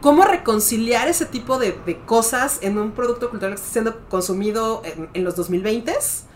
[0.00, 4.80] ¿Cómo reconciliar ese tipo de, de cosas en un producto cultural que está siendo consumido
[4.84, 6.27] en, en los 2020s?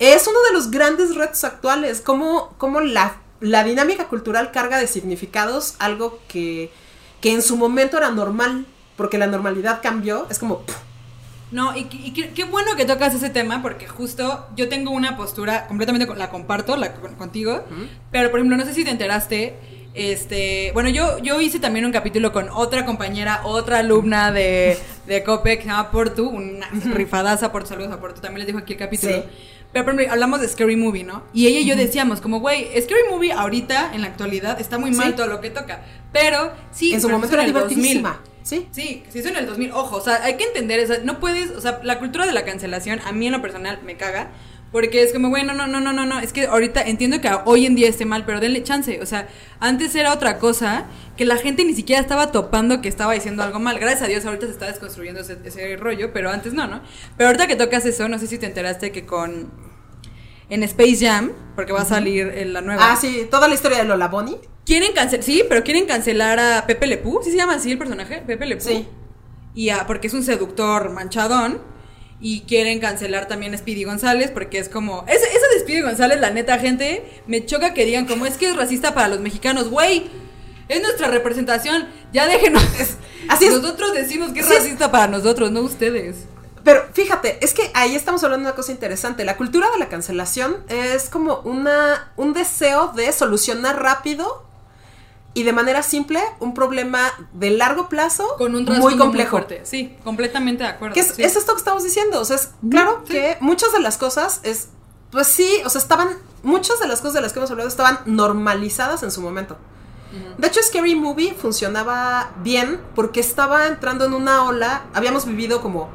[0.00, 2.00] Es uno de los grandes retos actuales.
[2.00, 6.72] ¿Cómo, cómo la, la dinámica cultural carga de significados algo que,
[7.20, 8.66] que en su momento era normal?
[8.96, 10.26] Porque la normalidad cambió.
[10.30, 10.64] Es como...
[11.52, 15.16] No, y, y qué, qué bueno que tocas ese tema porque justo yo tengo una
[15.16, 17.64] postura completamente la comparto la, contigo,
[18.12, 19.56] pero por ejemplo, no sé si te enteraste,
[19.92, 25.24] este, bueno, yo yo hice también un capítulo con otra compañera, otra alumna de de
[25.24, 28.74] Cope que se llama Portu, una rifadaza por saludos a Portu, también les dijo aquí
[28.74, 29.14] el capítulo.
[29.14, 29.22] Sí.
[29.72, 31.22] Pero ejemplo, hablamos de Scary Movie, ¿no?
[31.32, 34.90] Y ella y yo decíamos como, güey, Scary Movie ahorita en la actualidad está muy
[34.90, 35.12] mal Sí.
[35.16, 37.68] todo lo que toca, pero sí, en su pero momento era en el 2000.
[37.76, 38.20] divertidísima.
[38.42, 38.66] Sí.
[38.72, 39.70] Sí, se hizo en el 2000.
[39.72, 42.32] Ojo, o sea, hay que entender, o sea, no puedes, o sea, la cultura de
[42.32, 44.30] la cancelación a mí en lo personal me caga.
[44.72, 47.66] Porque es como, bueno, no, no, no, no, no, es que ahorita entiendo que hoy
[47.66, 49.00] en día esté mal, pero denle chance.
[49.02, 49.28] O sea,
[49.58, 50.84] antes era otra cosa
[51.16, 53.80] que la gente ni siquiera estaba topando que estaba diciendo algo mal.
[53.80, 56.82] Gracias a Dios ahorita se está desconstruyendo ese, ese rollo, pero antes no, ¿no?
[57.16, 59.50] Pero ahorita que tocas eso, no sé si te enteraste que con...
[60.48, 62.90] En Space Jam, porque va a salir en la nueva.
[62.90, 64.36] Ah, sí, toda la historia de Lola Bonnie.
[64.66, 67.78] Quieren cancelar, sí, pero quieren cancelar a Pepe Le Pew, ¿sí se llama así el
[67.78, 68.22] personaje?
[68.26, 68.66] Pepe Le Pew.
[68.66, 68.88] Sí.
[69.54, 71.60] Y a, porque es un seductor manchadón.
[72.20, 75.04] Y quieren cancelar también a Speedy González porque es como...
[75.08, 78.50] Ese, ese de Speedy González, la neta, gente, me choca que digan como es que
[78.50, 79.70] es racista para los mexicanos.
[79.70, 80.10] Güey,
[80.68, 81.88] es nuestra representación.
[82.12, 82.62] Ya déjenos.
[83.28, 83.52] Así es.
[83.52, 84.48] Nosotros decimos que es.
[84.48, 86.26] racista para nosotros, no ustedes.
[86.62, 89.24] Pero fíjate, es que ahí estamos hablando de una cosa interesante.
[89.24, 94.49] La cultura de la cancelación es como una, un deseo de solucionar rápido
[95.32, 97.00] y de manera simple un problema
[97.32, 99.30] de largo plazo Con un muy muy, complejo.
[99.30, 99.60] fuerte.
[99.64, 100.94] Sí, completamente de acuerdo.
[100.94, 101.22] Que es, sí.
[101.22, 102.20] es esto que estamos diciendo.
[102.20, 103.12] O sea, es claro sí.
[103.12, 104.70] que muchas de las cosas es.
[105.12, 106.08] Pues sí, o sea, estaban.
[106.42, 109.56] Muchas de las cosas de las que hemos hablado estaban normalizadas en su momento.
[110.38, 114.86] De hecho, Scary Movie funcionaba bien porque estaba entrando en una ola.
[114.94, 115.88] Habíamos vivido como.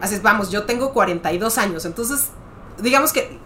[0.00, 1.86] Así es, vamos, yo tengo 42 años.
[1.86, 2.28] Entonces,
[2.78, 3.38] digamos que.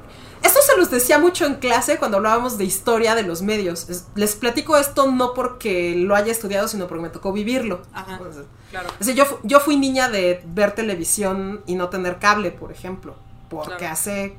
[0.42, 3.88] Esto se los decía mucho en clase cuando hablábamos de historia de los medios.
[3.90, 7.82] Es- les platico esto no porque lo haya estudiado, sino porque me tocó vivirlo.
[7.92, 8.88] Ajá, Entonces, claro.
[9.00, 13.14] o sea, yo, yo fui niña de ver televisión y no tener cable, por ejemplo.
[13.50, 13.92] Porque Claro.
[13.92, 14.36] hace,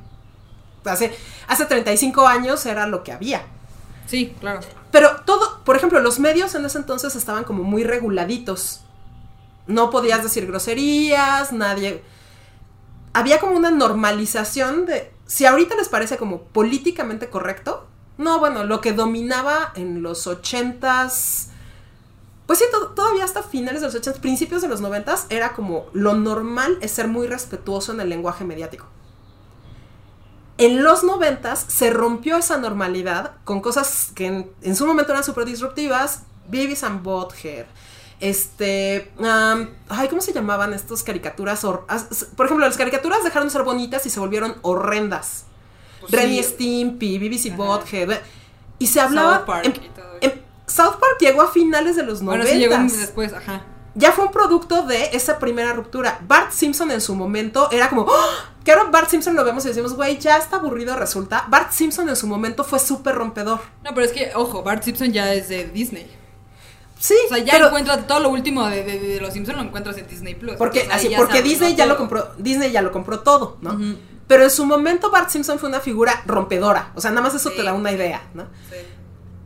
[0.85, 1.15] hace.
[1.47, 3.43] Hace 35 años era lo que había.
[4.07, 4.61] Sí, claro.
[4.91, 8.81] Pero todo, por ejemplo, los medios en ese entonces estaban como muy reguladitos.
[9.67, 12.01] No podías decir groserías, nadie.
[13.13, 15.11] Había como una normalización de.
[15.31, 17.87] Si ahorita les parece como políticamente correcto.
[18.17, 21.51] No, bueno, lo que dominaba en los ochentas.
[22.47, 25.85] Pues sí, to- todavía hasta finales de los ochentas, principios de los noventas, era como
[25.93, 28.87] lo normal es ser muy respetuoso en el lenguaje mediático.
[30.57, 35.23] En los noventas se rompió esa normalidad con cosas que en, en su momento eran
[35.23, 36.23] súper disruptivas.
[36.49, 37.67] Beavis and Butthead.
[38.21, 39.11] Este.
[39.89, 41.61] ay, ¿cómo se llamaban estos caricaturas?
[41.61, 45.45] Por ejemplo, las caricaturas dejaron de ser bonitas y se volvieron horrendas.
[45.99, 46.43] Pues Ren sí.
[46.43, 47.55] Stimpy, Ajá.
[47.57, 48.19] Butthead.
[48.79, 49.37] Y se hablaba.
[49.39, 50.17] South Park en- y todo eso.
[50.21, 52.53] en- South Park llegó a finales de los Bueno, noventas.
[52.53, 53.65] sí llegó después, ajá.
[53.93, 56.19] Ya fue un producto de esa primera ruptura.
[56.25, 58.07] Bart Simpson en su momento era como.
[58.09, 58.49] ¡Ah!
[58.63, 61.45] Que ahora Bart Simpson lo vemos y decimos, güey, ya está aburrido, resulta.
[61.49, 63.59] Bart Simpson en su momento fue súper rompedor.
[63.83, 66.09] No, pero es que, ojo, Bart Simpson ya es de Disney.
[67.01, 69.63] Sí, O sea, ya pero- encuentras todo lo último de, de- de los Simpsons lo
[69.63, 70.55] encuentras en Disney Plus.
[70.55, 71.77] Porque, así, porque sabes, Disney ¿no?
[71.77, 73.79] ya lo compró, Disney ya lo compró todo, ¿no?
[74.27, 76.91] Pero en su momento Bart Simpson fue una figura rompedora.
[76.95, 77.55] O sea, nada más eso Sí.
[77.57, 78.43] te da una idea, ¿no?
[78.69, 78.75] Sí.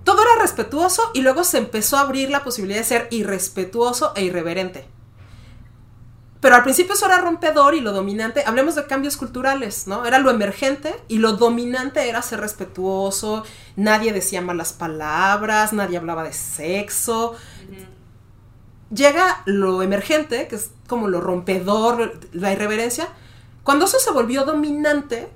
[0.03, 4.23] Todo era respetuoso y luego se empezó a abrir la posibilidad de ser irrespetuoso e
[4.25, 4.85] irreverente.
[6.45, 10.05] Pero al principio eso era rompedor y lo dominante, hablemos de cambios culturales, ¿no?
[10.05, 13.43] Era lo emergente y lo dominante era ser respetuoso,
[13.75, 17.33] nadie decía malas palabras, nadie hablaba de sexo.
[18.93, 23.07] Llega lo emergente, que es como lo rompedor, la irreverencia.
[23.63, 25.27] Cuando eso se volvió dominante,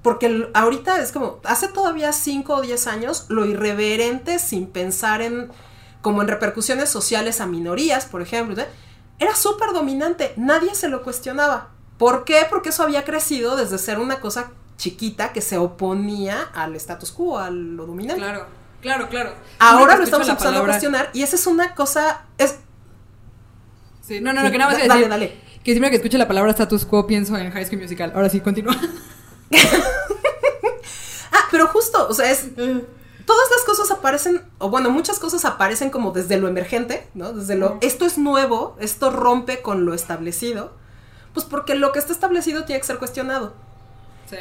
[0.00, 5.50] porque ahorita es como, hace todavía 5 o 10 años, lo irreverente sin pensar en,
[6.00, 8.66] como en repercusiones sociales a minorías, por ejemplo, ¿eh?
[9.20, 11.68] Era súper dominante, nadie se lo cuestionaba.
[11.98, 12.46] ¿Por qué?
[12.50, 17.38] Porque eso había crecido desde ser una cosa chiquita que se oponía al status quo,
[17.38, 18.20] a lo dominante.
[18.22, 18.46] Claro,
[18.80, 19.34] claro, claro.
[19.58, 22.56] Ahora lo estamos empezando a palabra- cuestionar y esa es una cosa, es,
[24.00, 25.40] Sí, no, no, no, que nada más Da- a dale, decir dale.
[25.62, 28.10] Que siempre que escucho la palabra status quo pienso en High School Musical.
[28.14, 28.74] Ahora sí, continúa.
[31.32, 32.46] Ah, pero justo, o sea, es.
[33.30, 37.32] Todas las cosas aparecen, o bueno, muchas cosas aparecen como desde lo emergente, ¿no?
[37.32, 37.78] Desde lo.
[37.80, 40.72] Esto es nuevo, esto rompe con lo establecido.
[41.32, 43.52] Pues porque lo que está establecido tiene que ser cuestionado.
[44.28, 44.38] Sí.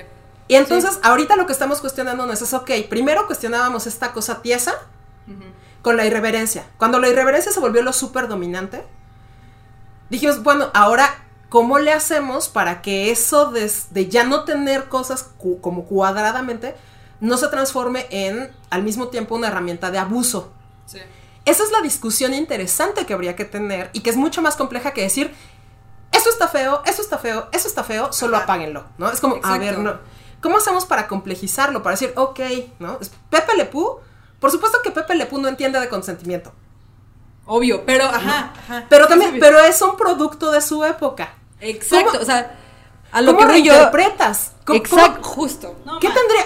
[0.47, 4.41] Y entonces, ahorita lo que estamos cuestionando no es eso, ok, primero cuestionábamos esta cosa
[4.41, 4.73] tiesa
[5.27, 5.43] Ujú.
[5.83, 6.65] con la irreverencia.
[6.79, 8.83] Cuando la irreverencia se volvió lo súper dominante,
[10.09, 11.07] dijimos, bueno, ahora,
[11.49, 16.75] ¿cómo le hacemos para que eso de, de ya no tener cosas cu- como cuadradamente
[17.19, 20.51] no se transforme en, al mismo tiempo, una herramienta de abuso?
[20.85, 20.99] Sí.
[21.45, 24.91] Esa es la discusión interesante que habría que tener y que es mucho más compleja
[24.93, 25.33] que decir,
[26.11, 28.43] eso está feo, eso está feo, eso está feo, solo Ajá.
[28.45, 29.09] apáguenlo, ¿no?
[29.11, 29.97] Es como, a ver, no,
[30.41, 31.81] ¿cómo hacemos para complejizarlo?
[31.83, 32.39] Para decir, ok,
[32.79, 32.99] ¿no?
[33.29, 33.97] Pepe Lepú,
[34.39, 36.51] por supuesto que Pepe Lepú no entiende de consentimiento,
[37.45, 38.85] Obvio, pero ajá, ajá.
[38.89, 41.33] pero también, pero es un producto de su época.
[41.59, 42.55] Exacto, ¿Cómo- o sea,
[43.11, 43.73] a lo ¿Cómo que lo voy yo.
[43.73, 44.51] interpretas?
[44.65, 45.79] ¿Cómo- Exacto, cómo- justo.
[45.83, 46.45] No, ¿Qué tendría,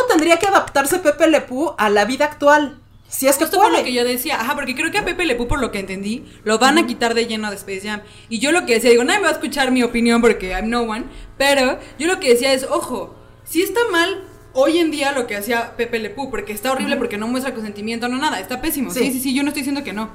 [0.00, 2.80] cómo tendría que adaptarse Pepe Lepú a la vida actual?
[3.08, 3.78] Si es que Justo por puede.
[3.78, 5.80] lo que yo decía, ajá, porque creo que a Pepe Le Pew, por lo que
[5.80, 8.02] entendí, lo van a quitar de lleno de Space Jam.
[8.28, 10.70] Y yo lo que decía, digo, nadie me va a escuchar mi opinión porque I'm
[10.70, 15.10] no one, pero yo lo que decía es, ojo, si está mal hoy en día
[15.10, 18.38] lo que hacía Pepe Le Pew, porque está horrible, porque no muestra consentimiento, no nada,
[18.38, 18.92] está pésimo.
[18.92, 19.00] Sí.
[19.00, 19.12] Sí.
[19.14, 20.10] sí, sí, yo no estoy diciendo que no.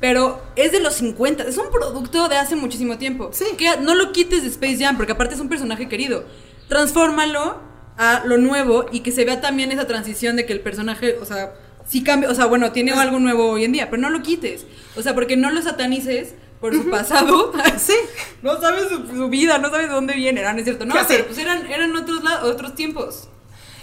[0.00, 3.28] Pero es de los 50, es un producto de hace muchísimo tiempo.
[3.32, 3.44] Sí.
[3.58, 6.24] Que no lo quites de Space Jam, porque aparte es un personaje querido.
[6.68, 11.18] Transfórmalo a lo nuevo y que se vea también esa transición de que el personaje,
[11.20, 11.54] o sea,
[11.86, 14.66] sí cambia, o sea, bueno, tiene algo nuevo hoy en día, pero no lo quites.
[14.96, 17.52] O sea, porque no lo satanices por su pasado.
[17.78, 17.94] Sí.
[18.42, 20.52] no sabes su, su vida, no sabes de dónde viene, ¿no?
[20.52, 20.86] ¿No es cierto?
[20.86, 23.28] No, pero pues eran, eran otros, otros tiempos.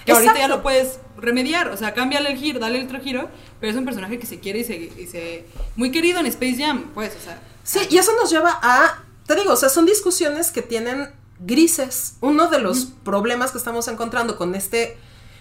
[0.05, 0.57] Que ahorita ya Exacto.
[0.57, 4.17] lo puedes remediar, o sea, cámbiale el giro, dale otro giro, pero es un personaje
[4.17, 5.45] que se quiere y se, y se...
[5.75, 7.41] Muy querido en Space Jam, pues, o sea...
[7.63, 12.15] Sí, y eso nos lleva a, te digo, o sea, son discusiones que tienen grises.
[12.21, 14.97] Uno de los problemas que estamos encontrando con este,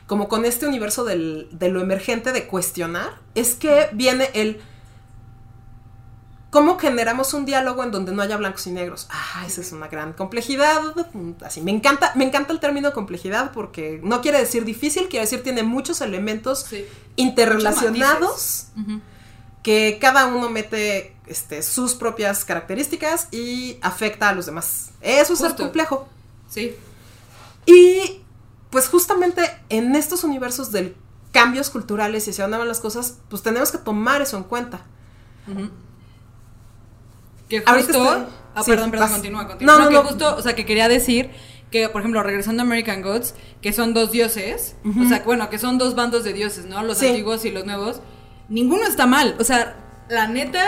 [0.06, 4.60] como con este universo del- de lo emergente de cuestionar, es que viene el,
[6.50, 9.06] ¿cómo generamos un diálogo en donde no haya blancos y negros?
[9.10, 10.80] Ah, esa es una gran complejidad.
[11.44, 15.42] Así, me encanta, me encanta el término complejidad porque no quiere decir difícil, quiere decir
[15.42, 16.86] tiene muchos elementos Sí.
[17.16, 18.68] interrelacionados
[19.62, 24.90] que cada uno mete este, sus propias características y afecta a los demás.
[25.00, 25.62] Eso es el Justo.
[25.64, 26.08] complejo.
[26.48, 26.74] Sí.
[27.66, 28.22] Y
[28.70, 30.94] pues justamente en estos universos de
[31.32, 34.80] cambios culturales y hacia dónde van las cosas, pues tenemos que tomar eso en cuenta.
[37.48, 38.04] Que Ahorita justo.
[38.04, 39.12] estoy- Ah, sí, perdón, perdón, vas.
[39.16, 39.72] continúa, continúa.
[39.78, 41.30] No, No, no, que justo, o sea, que quería decir
[41.70, 45.58] que, por ejemplo, regresando a American Gods, que son dos dioses, o sea, bueno, que
[45.58, 46.82] son dos bandos de dioses, ¿no?
[46.82, 47.06] Los Sí.
[47.08, 48.00] antiguos y los nuevos.
[48.48, 49.36] Ninguno está mal.
[49.38, 49.76] O sea,
[50.08, 50.66] la neta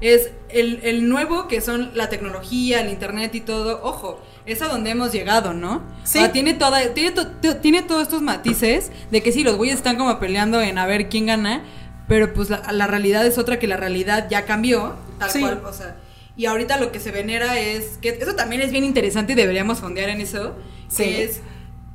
[0.00, 3.80] es el, el nuevo, que son la tecnología, el internet y todo.
[3.82, 5.82] Ojo, es a donde hemos llegado, ¿no?
[6.04, 6.18] Sí.
[6.18, 9.76] O sea, tiene, toda, tiene, to- tiene todos estos matices de que sí, los güeyes
[9.76, 11.64] están como peleando en a ver quién gana,
[12.08, 15.40] pero pues la, la realidad es otra que la realidad ya cambió, tal Sí.
[15.40, 15.96] cual, o sea.
[16.36, 19.78] Y ahorita lo que se venera es que eso también es bien interesante y deberíamos
[19.78, 20.54] fondear en eso,
[20.88, 21.04] Sí.
[21.04, 21.40] que es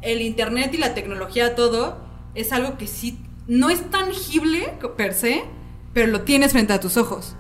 [0.01, 1.99] el internet y la tecnología todo
[2.33, 5.43] es algo que sí no es tangible per se,
[5.93, 7.35] pero lo tienes frente a tus ojos.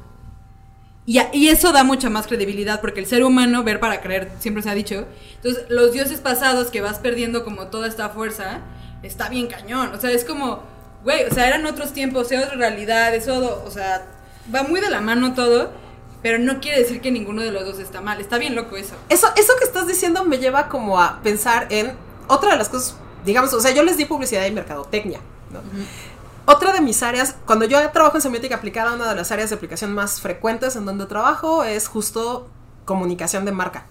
[1.05, 4.31] Y, a- y eso da mucha más credibilidad porque el ser humano, ver para creer,
[4.39, 5.05] siempre se ha dicho.
[5.35, 8.59] Entonces, los dioses pasados que vas perdiendo como toda esta fuerza,
[9.03, 9.91] está bien cañón.
[9.95, 10.61] O sea, es como,
[11.03, 14.05] güey, o sea, eran otros tiempos, era otra realidad, eso, o sea,
[14.53, 15.71] va muy de la mano todo,
[16.21, 18.21] pero no quiere decir que ninguno de los dos está mal.
[18.21, 18.93] Está bien loco eso.
[19.09, 21.93] Eso, eso que estás diciendo me lleva como a pensar en
[22.27, 25.19] otra de las cosas, digamos, o sea, yo les di publicidad y mercadotecnia,
[25.51, 25.61] ¿no?
[26.51, 29.55] Otra de mis áreas, cuando yo trabajo en semiótica aplicada, una de las áreas de
[29.55, 32.49] aplicación más frecuentes en donde trabajo es justo
[32.83, 33.85] comunicación de marca.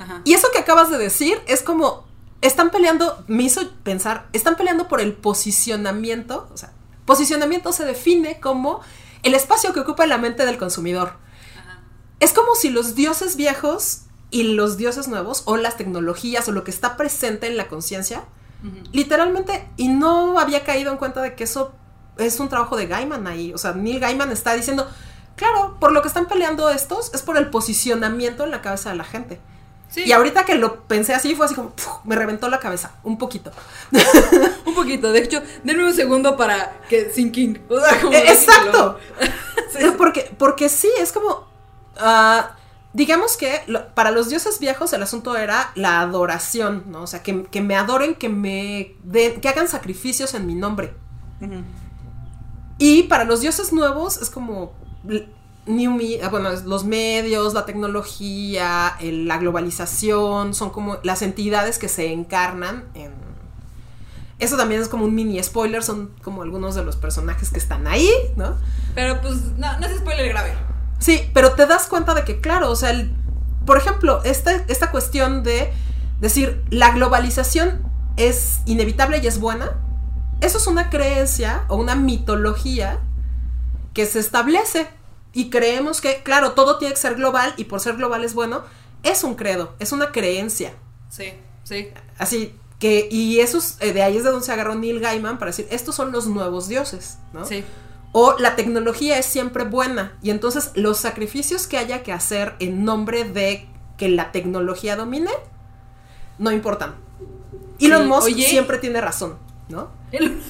[0.00, 0.20] Ajá.
[0.24, 2.08] Y eso que acabas de decir es como,
[2.40, 6.72] están peleando, me hizo pensar, están peleando por el posicionamiento, o sea,
[7.04, 8.80] posicionamiento se define como
[9.22, 11.12] el espacio que ocupa la mente del consumidor.
[11.56, 11.82] Ajá.
[12.18, 16.64] Es como si los dioses viejos y los dioses nuevos, o las tecnologías, o lo
[16.64, 18.24] que está presente en la conciencia,
[18.92, 21.72] literalmente, y no había caído en cuenta de que eso
[22.20, 23.52] es un trabajo de Gaiman ahí.
[23.54, 24.88] O sea, Neil Gaiman está diciendo,
[25.36, 28.96] claro, por lo que están peleando estos es por el posicionamiento en la cabeza de
[28.96, 29.40] la gente.
[29.88, 31.88] Sí, Y ahorita que lo pensé así, fue así como, ¡puf!
[32.04, 33.50] me reventó la cabeza, un poquito.
[34.66, 35.10] un poquito.
[35.10, 37.60] De hecho, denme un segundo para que sinking.
[37.68, 38.98] O sea, como que exacto.
[39.72, 39.86] Sí.
[39.96, 41.46] Porque, porque sí, es como.
[41.96, 42.56] ah,
[42.92, 47.02] digamos que lo- para los dioses viejos el asunto era la adoración, ¿no?
[47.02, 48.96] O sea, que, que me adoren, que me
[49.40, 50.92] que hagan sacrificios en mi nombre.
[52.80, 54.72] Y para los dioses nuevos es como.
[55.66, 61.78] New me- ah, bueno, los medios, la tecnología, el- la globalización, son como las entidades
[61.78, 63.12] que se encarnan en.
[64.38, 67.86] Eso también es como un mini spoiler, son como algunos de los personajes que están
[67.86, 68.56] ahí, ¿no?
[68.94, 70.54] Pero pues, no, no es spoiler grave.
[70.98, 73.14] Sí, pero te das cuenta de que, claro, o sea, el-
[73.66, 75.70] por ejemplo, esta, esta cuestión de
[76.20, 77.82] decir la globalización
[78.16, 79.76] es inevitable y es buena,
[80.40, 83.00] eso es una creencia o una mitología
[83.94, 84.88] que se establece
[85.32, 88.62] y creemos que, claro, todo tiene que ser global y por ser global es bueno,
[89.02, 90.74] es un credo, es una creencia.
[91.08, 91.32] Sí,
[91.64, 91.88] sí.
[92.18, 95.38] Así que, y eso es, eh, de ahí es de donde se agarró Neil Gaiman
[95.38, 97.44] para decir, estos son los nuevos dioses, ¿no?
[97.44, 97.64] Sí.
[98.12, 102.84] O la tecnología es siempre buena y entonces los sacrificios que haya que hacer en
[102.84, 105.30] nombre de que la tecnología domine,
[106.38, 106.94] no importan.
[107.78, 108.48] Elon Sí, Musk oye.
[108.48, 109.36] siempre tiene razón,
[109.68, 109.88] ¿no?
[110.12, 110.42] El-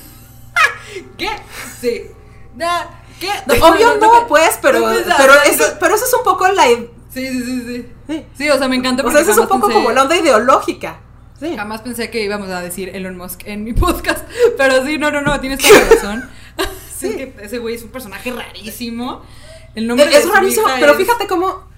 [1.19, 1.29] ¿Qué?
[1.81, 2.03] Sí.
[3.21, 3.31] ¿Qué?
[3.63, 4.87] Obvio no, pe- pues, pero, no
[5.17, 5.79] pero, no, eso, no.
[5.79, 6.65] pero eso es un poco la...
[6.65, 7.87] Sí, sí, sí, sí.
[8.09, 8.27] sí.
[8.39, 10.17] Sí, o sea, me encanta O sea, eso es un poco pensé- como la onda
[10.17, 11.01] ideológica.
[11.39, 11.55] Sí.
[11.57, 14.25] Jamás pensé que íbamos a decir Elon Musk en mi podcast,
[14.57, 16.31] pero sí, no, no, no, tienes toda la razón.
[16.97, 19.23] sí, que ese güey es un personaje rarísimo.
[19.75, 21.69] El nombre Es, de es su rarísimo, pero fíjate cómo.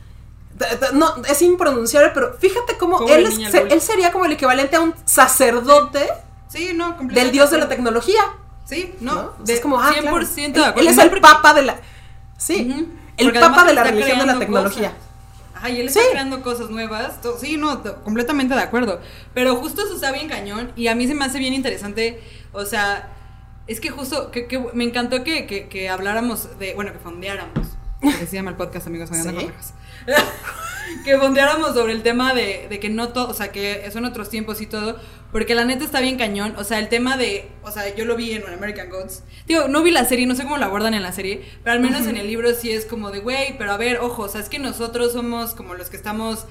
[0.94, 4.94] No, es impronunciable, pero fíjate cómo él, es- él sería como el equivalente a un
[5.04, 6.08] sacerdote
[6.52, 7.20] Sí, no, completamente.
[7.20, 8.20] del dios de la tecnología.
[8.64, 9.14] Sí, ¿no?
[9.14, 10.18] no, O sea, de es como, ah, 100% claro.
[10.20, 10.80] de Él- acuerdo.
[10.80, 11.76] Él es el papa de la.
[12.36, 14.90] Sí, el papa de la religión de la tecnología.
[14.90, 15.02] cosas.
[15.54, 15.98] Ajá, y él Sí.
[15.98, 17.14] está creando cosas nuevas.
[17.40, 19.00] Sí, no, completamente de acuerdo.
[19.34, 22.20] Pero justo eso está bien cañón y a mí se me hace bien interesante.
[22.52, 23.08] O sea,
[23.68, 27.68] es que justo, que, que me encantó que, que, que habláramos de, bueno, que fondeáramos.
[28.02, 29.46] Que se llama el podcast, amigos, fondeando Sí.
[29.46, 29.74] con rejas.
[31.04, 34.28] que fondeáramos sobre el tema de, de que no todo, o sea, que son otros
[34.28, 34.98] tiempos y todo,
[35.30, 38.16] porque la neta está bien cañón, o sea, el tema de, o sea, yo lo
[38.16, 41.02] vi en American Gods, digo, no vi la serie, no sé cómo la abordan en
[41.02, 43.76] la serie, pero al menos en el libro sí es como de, güey, pero a
[43.78, 46.44] ver, ojo, o sea, es que nosotros somos como los que estamos,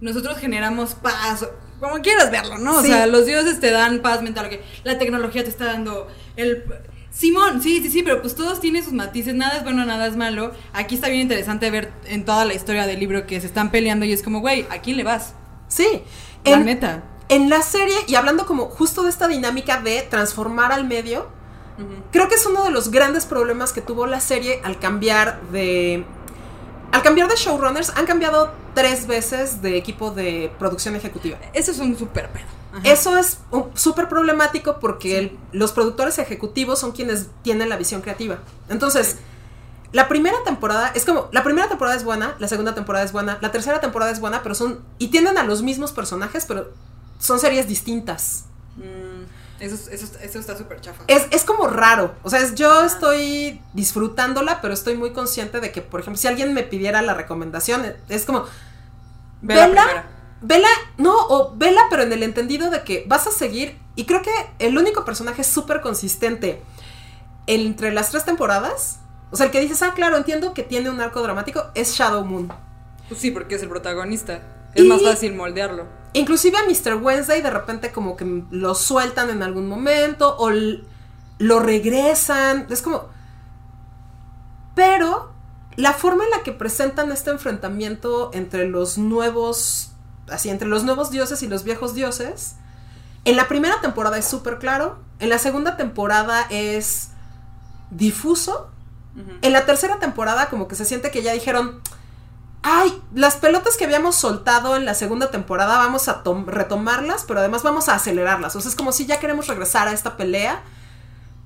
[0.00, 1.46] nosotros generamos paz,
[1.78, 2.78] como quieras verlo, ¿no?
[2.78, 6.64] O sea, los dioses te dan paz mental, que la tecnología te está dando el...
[7.12, 10.16] Simón, sí, sí, sí, pero pues todos tienen sus matices, nada es bueno, nada es
[10.16, 10.52] malo.
[10.72, 14.04] Aquí está bien interesante ver en toda la historia del libro que se están peleando
[14.06, 15.34] y es como, güey, ¿a quién le vas?
[15.68, 16.02] Sí.
[16.44, 17.02] La En, neta.
[17.28, 21.26] en la serie, y hablando como justo de esta dinámica de transformar al medio,
[22.12, 26.04] creo que es uno de los grandes problemas que tuvo la serie al cambiar de.
[26.92, 31.38] Al cambiar de showrunners, han cambiado tres veces de equipo de producción ejecutiva.
[31.54, 32.44] Eso es un super pedo.
[32.72, 32.80] Ajá.
[32.84, 38.00] Eso es un- súper problemático porque el- los productores ejecutivos son quienes tienen la visión
[38.00, 38.38] creativa.
[38.68, 39.16] Entonces,
[39.92, 43.38] la primera temporada es como, la primera temporada es buena, la segunda temporada es buena,
[43.40, 46.70] la tercera temporada es buena, pero son, y tienen a los mismos personajes, pero
[47.18, 48.44] son series distintas.
[48.76, 49.24] Mm,
[49.58, 51.02] eso, es- eso, es- eso está súper chafa.
[51.08, 55.72] Es, es como raro, o sea, es, yo estoy disfrutándola, pero estoy muy consciente de
[55.72, 58.44] que, por ejemplo, si alguien me pidiera la recomendación, es como,
[59.42, 60.06] Ve la vela.
[60.42, 60.68] Vela,
[60.98, 64.30] no, o vela, pero en el entendido de que vas a seguir, y creo que
[64.58, 66.62] el único personaje súper consistente
[67.46, 71.00] entre las tres temporadas, o sea, el que dices, ah, claro, entiendo que tiene un
[71.00, 72.52] arco dramático, es Shadow Moon.
[73.08, 74.40] Pues sí, porque es el protagonista.
[74.74, 75.86] Es Y- más fácil moldearlo.
[76.12, 76.94] Inclusive a Mr.
[77.02, 82.66] Wednesday de repente como que lo sueltan en algún momento o lo regresan.
[82.70, 83.04] Es como...
[84.74, 85.32] Pero
[85.76, 89.89] la forma en la que presentan este enfrentamiento entre los nuevos...
[90.30, 92.54] Así, entre los nuevos dioses y los viejos dioses.
[93.24, 94.98] En la primera temporada es súper claro.
[95.18, 97.08] En la segunda temporada es
[97.90, 98.70] difuso.
[99.42, 101.80] En la tercera temporada como que se siente que ya dijeron,
[102.62, 107.40] ay, las pelotas que habíamos soltado en la segunda temporada vamos a tom- retomarlas, pero
[107.40, 108.54] además vamos a acelerarlas.
[108.56, 110.62] O sea, es como si ya queremos regresar a esta pelea,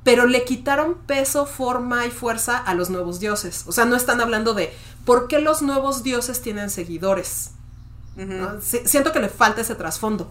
[0.04, 3.64] pero le quitaron peso, forma y fuerza a los nuevos dioses.
[3.66, 4.72] O sea, no están hablando de
[5.06, 7.52] por qué los nuevos dioses tienen seguidores.
[8.16, 8.60] ¿No?
[8.60, 10.30] Si- siento que le falta ese trasfondo.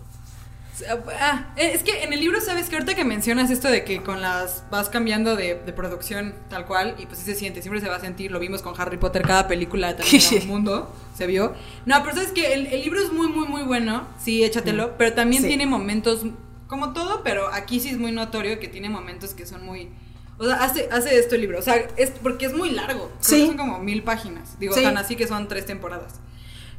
[1.19, 4.21] Ah, es que en el libro, ¿sabes que Ahorita que mencionas esto de que con
[4.21, 7.87] las vas cambiando de, de producción tal cual, y pues sí se siente, siempre se
[7.87, 11.27] va a sentir, lo vimos con Harry Potter, cada película también era un mundo, se
[11.27, 11.53] vio.
[11.85, 15.13] No, pero sabes que el, el libro es muy, muy, muy bueno, sí, échatelo, pero
[15.13, 15.47] también Sí.
[15.49, 16.21] tiene momentos,
[16.67, 19.89] como todo, pero aquí sí es muy notorio que tiene momentos que son muy...
[20.39, 23.45] O sea, hace, hace esto el libro, o sea, es porque es muy largo, Sí.
[23.45, 24.81] son como mil páginas, digo, Sí.
[24.81, 26.15] tan así que son tres temporadas.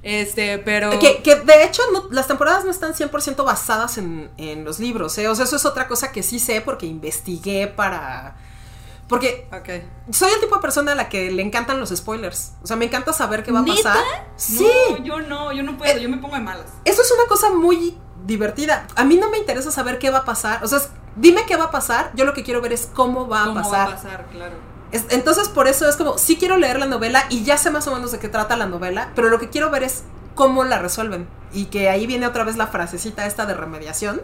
[0.05, 0.99] Este, pero...
[0.99, 5.17] Que, que de hecho no- las temporadas no están 100% basadas en, en los libros,
[5.19, 5.29] ¿eh?
[5.29, 8.37] O sea, eso es otra cosa que sí sé porque investigué para...
[9.09, 9.49] Porque
[10.13, 12.53] soy el tipo de persona a la que le encantan los spoilers.
[12.63, 13.75] O sea, me encanta saber qué va a ¿Neta?
[13.83, 14.05] pasar.
[14.37, 14.67] Sí.
[14.91, 16.67] No, yo no, yo no puedo, yo me pongo de malas.
[16.87, 18.87] Eso es una cosa muy divertida.
[18.97, 20.65] A mí no me interesa saber qué va a pasar.
[20.65, 22.13] O sea, es- dime qué va a pasar.
[22.15, 23.89] Yo lo que quiero ver es cómo va a ¿Cómo pasar.
[23.89, 24.27] va a pasar?
[24.33, 24.55] Claro.
[24.93, 27.87] Es- entonces, por eso es como, sí quiero leer la novela y ya sé más
[27.89, 30.05] o menos de qué trata la novela, pero lo que quiero ver es
[30.35, 31.27] cómo la resuelven.
[31.53, 34.23] Y que ahí viene otra vez la frasecita esta de remediación.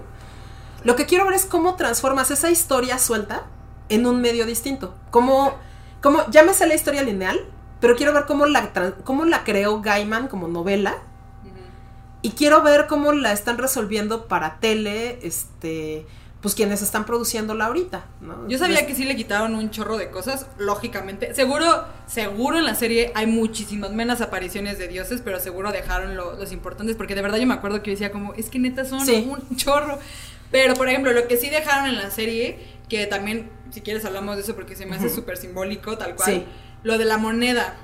[0.85, 3.45] Lo que quiero ver es cómo transformas esa historia suelta
[3.89, 4.95] en un medio distinto.
[5.11, 5.55] Cómo,
[6.03, 7.39] cómo ya me sé la historia lineal,
[7.81, 8.71] pero quiero ver cómo la,
[9.05, 10.95] cómo la creó Gaiman como novela.
[12.23, 16.07] Y quiero ver cómo la están resolviendo para tele, este,
[16.41, 18.49] pues quienes están produciéndola ahorita, ¿no?
[18.49, 21.35] Yo sabía que sí le quitaron un chorro de cosas, lógicamente.
[21.35, 26.33] Seguro, seguro en la serie hay muchísimas menos apariciones de dioses, pero seguro dejaron lo-
[26.37, 28.85] los importantes, porque de verdad yo me acuerdo que yo decía como, es que neta
[28.87, 29.29] son Sí.
[29.31, 29.99] un chorro.
[30.51, 34.37] Pero, por ejemplo, lo que sí dejaron en la serie, que también, si quieres hablamos
[34.37, 35.17] de eso porque se me hace Ujú.
[35.17, 36.45] súper simbólico, tal cual, Sí.
[36.83, 37.77] lo de la moneda.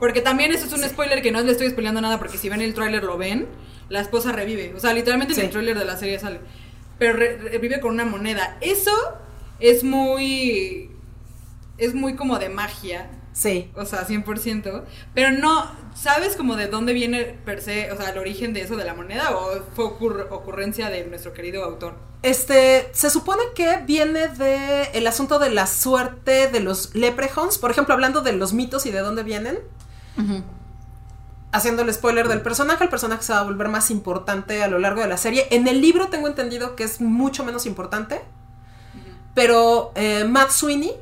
[0.00, 2.60] Porque también eso es un spoiler que no le estoy spoileando nada porque si ven
[2.62, 3.46] el tráiler lo ven,
[3.88, 4.72] la esposa revive.
[4.74, 6.40] O sea, literalmente en el tráiler de la serie sale.
[7.02, 8.56] Pero re- revive con una moneda.
[8.60, 8.92] Eso
[9.58, 10.88] es muy...
[11.78, 13.10] Es muy como de magia.
[13.32, 13.72] Sí.
[13.74, 14.84] O sea, 100%.
[15.12, 18.76] Pero no, ¿sabes como de dónde viene per se, o sea, el origen de eso
[18.76, 19.36] de la moneda?
[19.36, 21.94] ¿O fue ocurr- ocurrencia de nuestro querido autor?
[22.22, 27.72] Este, se supone que viene de el asunto de la suerte de los leprechauns, por
[27.72, 29.58] ejemplo, hablando de los mitos y de dónde vienen.
[31.52, 34.78] Haciendo el spoiler del personaje, el personaje se va a volver más importante a lo
[34.78, 35.46] largo de la serie.
[35.50, 38.22] En el libro tengo entendido que es mucho menos importante.
[39.34, 40.92] Pero eh, Matt Sweeney,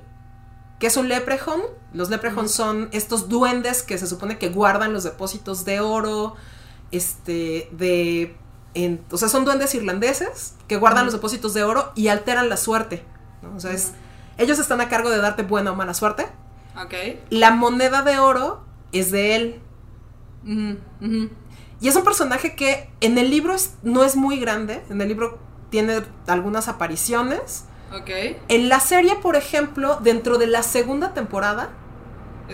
[0.78, 5.02] que es un leprechaun, los leprechauns son estos duendes que se supone que guardan los
[5.04, 6.36] depósitos de oro,
[6.92, 8.36] este, de,
[8.74, 12.56] en- o sea, son duendes irlandeses que guardan los depósitos de oro y alteran la
[12.56, 13.04] suerte,
[13.42, 13.54] ¿no?
[13.56, 13.92] O sea, es-
[14.38, 16.26] ellos están a cargo de darte buena o mala suerte.
[16.80, 16.94] Ok.
[17.30, 19.60] La moneda de oro es de él.
[21.80, 25.08] Y es un personaje que en el libro es- no es muy grande, en el
[25.08, 25.38] libro
[25.70, 27.64] tiene algunas apariciones.
[27.94, 28.10] Ok.
[28.48, 31.70] En la serie, por ejemplo, dentro de la segunda temporada,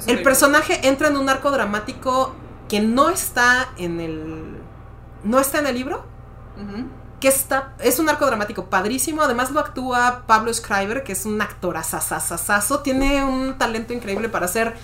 [0.07, 2.35] el personaje entra en un arco dramático
[2.69, 4.59] que no está en el
[5.25, 6.05] no está en el libro,
[7.21, 11.41] que está es un arco dramático padrísimo, además lo actúa Pablo Schreiber, que es un
[11.41, 14.75] actor asasasasazo, tiene un talento increíble para hacer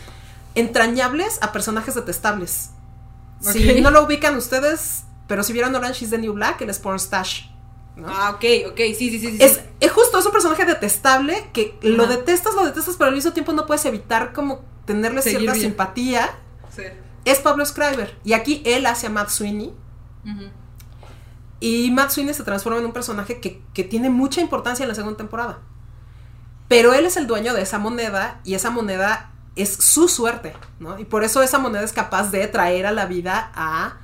[0.54, 2.70] entrañables a personajes detestables.
[3.42, 3.78] Si Ok.
[3.80, 7.46] no lo ubican ustedes, pero si vieron Orange is the New Black, él es pornstash.
[7.96, 8.06] ¿no?
[8.08, 9.32] Ah, ok, ok, sí, sí, sí.
[9.32, 9.38] sí.
[9.40, 13.32] Es, es justo, es un personaje detestable que lo detestas, lo detestas, pero al mismo
[13.32, 15.66] tiempo no puedes evitar como tenerle Seguir cierta bien.
[15.66, 16.30] simpatía.
[16.74, 16.82] Sí.
[17.26, 18.16] Es Pablo Schreiber.
[18.24, 19.74] Y aquí él hace a Matt Sweeney.
[21.60, 24.94] Y Matt Sweeney se transforma en un personaje que, que tiene mucha importancia en la
[24.94, 25.58] segunda temporada.
[26.68, 30.98] Pero él es el dueño de esa moneda y esa moneda es su suerte, ¿no?
[30.98, 33.98] Y por eso esa moneda es capaz de traer a la vida a,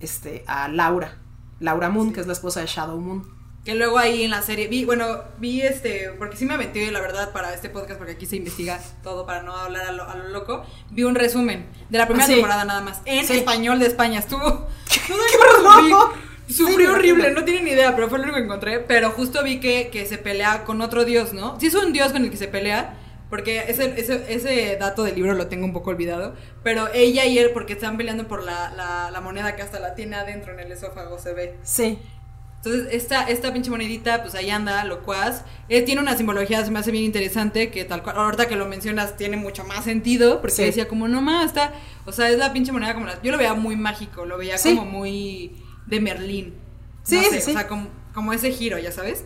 [0.00, 1.18] este, a Laura.
[1.60, 3.30] Laura Moon, que es la esposa de Shadow Moon.
[3.64, 5.06] Que luego ahí en la serie, vi, bueno,
[5.38, 8.80] vi este, porque sí me aventé la verdad para este podcast, porque aquí se investiga
[9.04, 12.24] todo para no hablar a lo, a lo loco, vi un resumen de la primera
[12.24, 12.32] Ah, sí.
[12.34, 13.34] temporada nada más, en Sí.
[13.34, 14.66] español de España, estuvo...
[14.88, 16.52] ¡Qué!
[16.52, 19.42] Sufrí Sí, horrible, no tienen ni idea, pero fue lo único que encontré, pero justo
[19.44, 21.58] vi que, que se pelea con otro dios, ¿no?
[21.60, 22.98] Sí es un dios con el que se pelea,
[23.32, 27.38] porque ese, ese, ese dato del libro lo tengo un poco olvidado, pero ella y
[27.38, 30.60] él, porque están peleando por la, la, la moneda que hasta la tiene adentro en
[30.60, 31.56] el esófago, se ve.
[31.62, 31.98] Sí.
[32.58, 35.46] Entonces, esta, esta pinche monedita, pues ahí anda, locuaz.
[35.70, 38.66] Eh, tiene una simbología, se me hace bien interesante, que tal cual, ahorita que lo
[38.66, 40.64] mencionas, tiene mucho más sentido, porque Sí.
[40.64, 41.72] decía como, no más, está,
[42.04, 44.58] o sea, es la pinche moneda como la, yo lo veía muy mágico, lo veía
[44.58, 44.76] Sí.
[44.76, 45.56] como muy
[45.86, 46.54] de Merlín.
[47.02, 47.50] Sí, No sé, sí, sí.
[47.52, 49.24] O sea, como, como ese giro, ya sabes.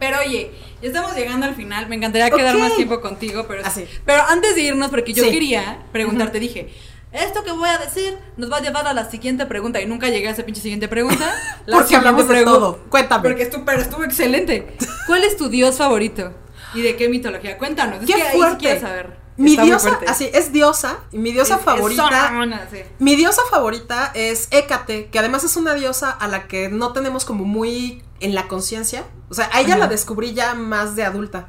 [0.00, 0.50] Pero oye,
[0.82, 3.84] ya estamos llegando al final, me encantaría quedar más tiempo contigo, pero, Ah, sí.
[4.04, 5.30] pero antes de irnos, porque yo Sí.
[5.30, 6.70] quería preguntarte, dije,
[7.12, 10.08] esto que voy a decir nos va a llevar a la siguiente pregunta, y nunca
[10.08, 11.32] llegué a esa pinche siguiente pregunta.
[11.66, 12.80] La Porque hablamos de todo.
[12.88, 13.22] Cuéntame.
[13.28, 14.74] porque estuvo, pero estuvo excelente.
[15.06, 16.32] ¿Cuál es tu dios favorito?
[16.74, 17.58] ¿Y de qué mitología?
[17.58, 17.98] Cuéntanos.
[18.06, 18.80] ¡Qué es que ahí sí fuerte!
[18.80, 19.19] saber.
[19.36, 22.30] Mi Está diosa, así, es diosa, y mi diosa Es- es favorita.
[22.70, 22.78] sí.
[22.98, 27.24] Mi diosa favorita es Hécate, que además es una diosa a la que no tenemos
[27.24, 29.04] como muy en la conciencia.
[29.30, 29.78] O sea, a ella Ajá.
[29.78, 31.48] la descubrí ya más de adulta.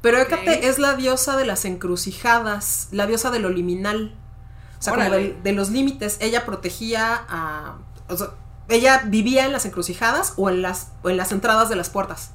[0.00, 0.18] Pero.
[0.18, 4.18] Hécate es la diosa de las encrucijadas, la diosa de lo liminal.
[4.80, 6.16] O sea, como de, los límites.
[6.20, 7.76] Ella protegía a.
[8.08, 8.30] O sea,
[8.68, 12.32] ella vivía en las encrucijadas o en las, o en las entradas de las puertas.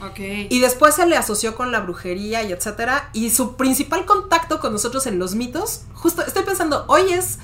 [0.00, 0.18] Ok.
[0.18, 3.08] Y después se le asoció con la brujería y etcétera.
[3.12, 7.38] Y su principal contacto con nosotros en los mitos, justo estoy pensando, hoy es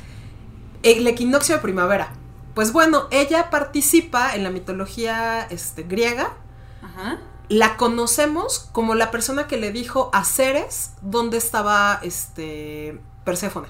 [0.82, 2.12] el equinoccio de primavera.
[2.54, 6.34] Pues bueno, ella participa en la mitología este, griega.
[6.82, 7.18] Ajá.
[7.48, 13.68] La conocemos como la persona que le dijo a Ceres dónde estaba este, Perséfone.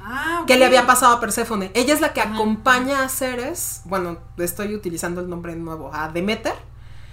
[0.00, 0.44] Ah.
[0.46, 1.70] ¿Qué le había pasado a Perséfone?
[1.74, 3.80] Ella es la que Ajá, acompaña a Ceres.
[3.84, 6.54] Bueno, estoy utilizando el nombre nuevo, a Demeter.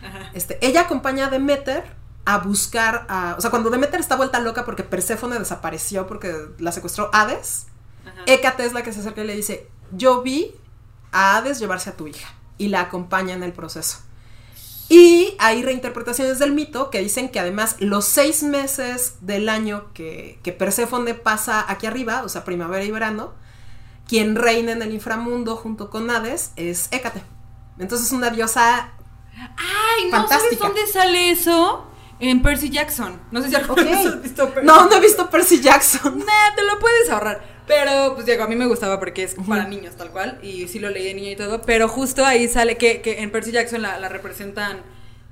[0.03, 0.31] Ajá.
[0.33, 1.83] Este, ella acompaña a Demeter
[2.25, 3.35] a buscar a.
[3.37, 7.67] O sea, cuando Demeter está vuelta loca porque Perséfone desapareció porque la secuestró Hades,
[8.05, 8.21] Ajá.
[8.25, 10.53] Hécate es la que se acerca y le dice: Yo vi
[11.11, 12.33] a Hades llevarse a tu hija.
[12.57, 14.01] Y la acompaña en el proceso.
[14.87, 20.37] Y hay reinterpretaciones del mito que dicen que además los seis meses del año que,
[20.43, 23.33] que Perséfone pasa aquí arriba, o sea, primavera y verano,
[24.05, 27.23] quien reina en el inframundo junto con Hades es Hécate.
[27.79, 28.91] Entonces es una diosa
[29.35, 31.87] Ay, ¿no sabes dónde sale eso?
[32.19, 33.19] En Percy Jackson.
[33.31, 33.87] No sé si alguna Ok.
[33.89, 36.19] vez has visto Percy No, no he visto Percy Jackson.
[36.19, 37.41] Nah, te lo puedes ahorrar.
[37.65, 40.39] Pero, pues, digo, a mí me gustaba porque es para niños, tal cual.
[40.43, 41.61] Y sí lo leí de niña y todo.
[41.63, 44.81] Pero justo ahí sale que, que en Percy Jackson la, la representan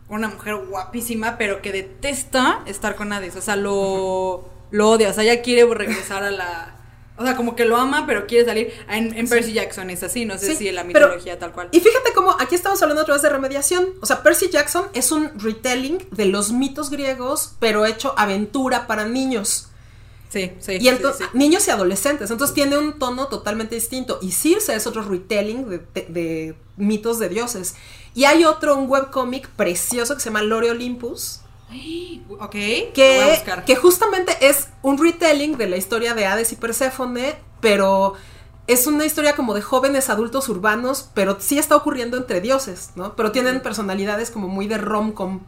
[0.07, 3.35] una mujer guapísima, pero que detesta estar con Hades.
[3.35, 5.09] O sea, lo, lo odia.
[5.09, 6.75] O sea, ella quiere regresar a la.
[7.19, 8.73] O sea, como que lo ama, pero quiere salir.
[8.89, 11.51] En, en Percy Jackson es así, no sé Sí, si en la pero- mitología tal
[11.51, 11.67] cual.
[11.71, 13.89] Y fíjate cómo aquí estamos hablando otra vez de remediación.
[14.01, 19.05] O sea, Percy Jackson es un retelling de los mitos griegos, pero hecho aventura para
[19.05, 19.67] niños.
[20.29, 20.73] Sí, sí.
[20.73, 21.37] Y sí, entonces, sí.
[21.37, 22.29] niños y adolescentes.
[22.31, 24.19] Entonces tiene un tono totalmente distinto.
[24.21, 27.75] Y Circe es otro retelling de, de- de mitos de dioses.
[28.15, 31.75] Y hay otro, un webcómic precioso que se llama Lore Olympus, Ok,
[32.27, 32.49] lo voy a
[32.93, 33.65] que, buscar.
[33.65, 38.13] que justamente es un retelling de la historia de Hades y Perséfone, pero
[38.67, 43.15] es una historia como de jóvenes adultos urbanos, pero sí está ocurriendo entre dioses, ¿no?
[43.15, 45.41] Pero tienen personalidades como muy de rom-com.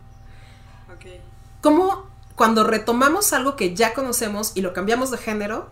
[0.93, 1.05] Ok.
[1.61, 5.69] Como cuando retomamos algo que ya conocemos y lo cambiamos de género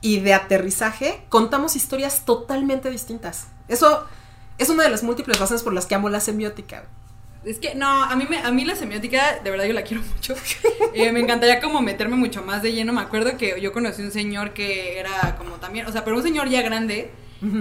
[0.00, 3.46] y de aterrizaje, contamos historias totalmente distintas.
[3.68, 4.04] Eso
[4.58, 6.84] es una de las múltiples razones por las que amo la semiótica.
[7.44, 10.02] Es que no, a mí, me, a mí la semiótica, de verdad yo la quiero
[10.02, 10.34] mucho.
[10.96, 12.92] Eh, me encantaría como meterme mucho más de lleno.
[12.92, 16.22] Me acuerdo que yo conocí un señor que era como también, o sea, pero un
[16.22, 17.10] señor ya grande.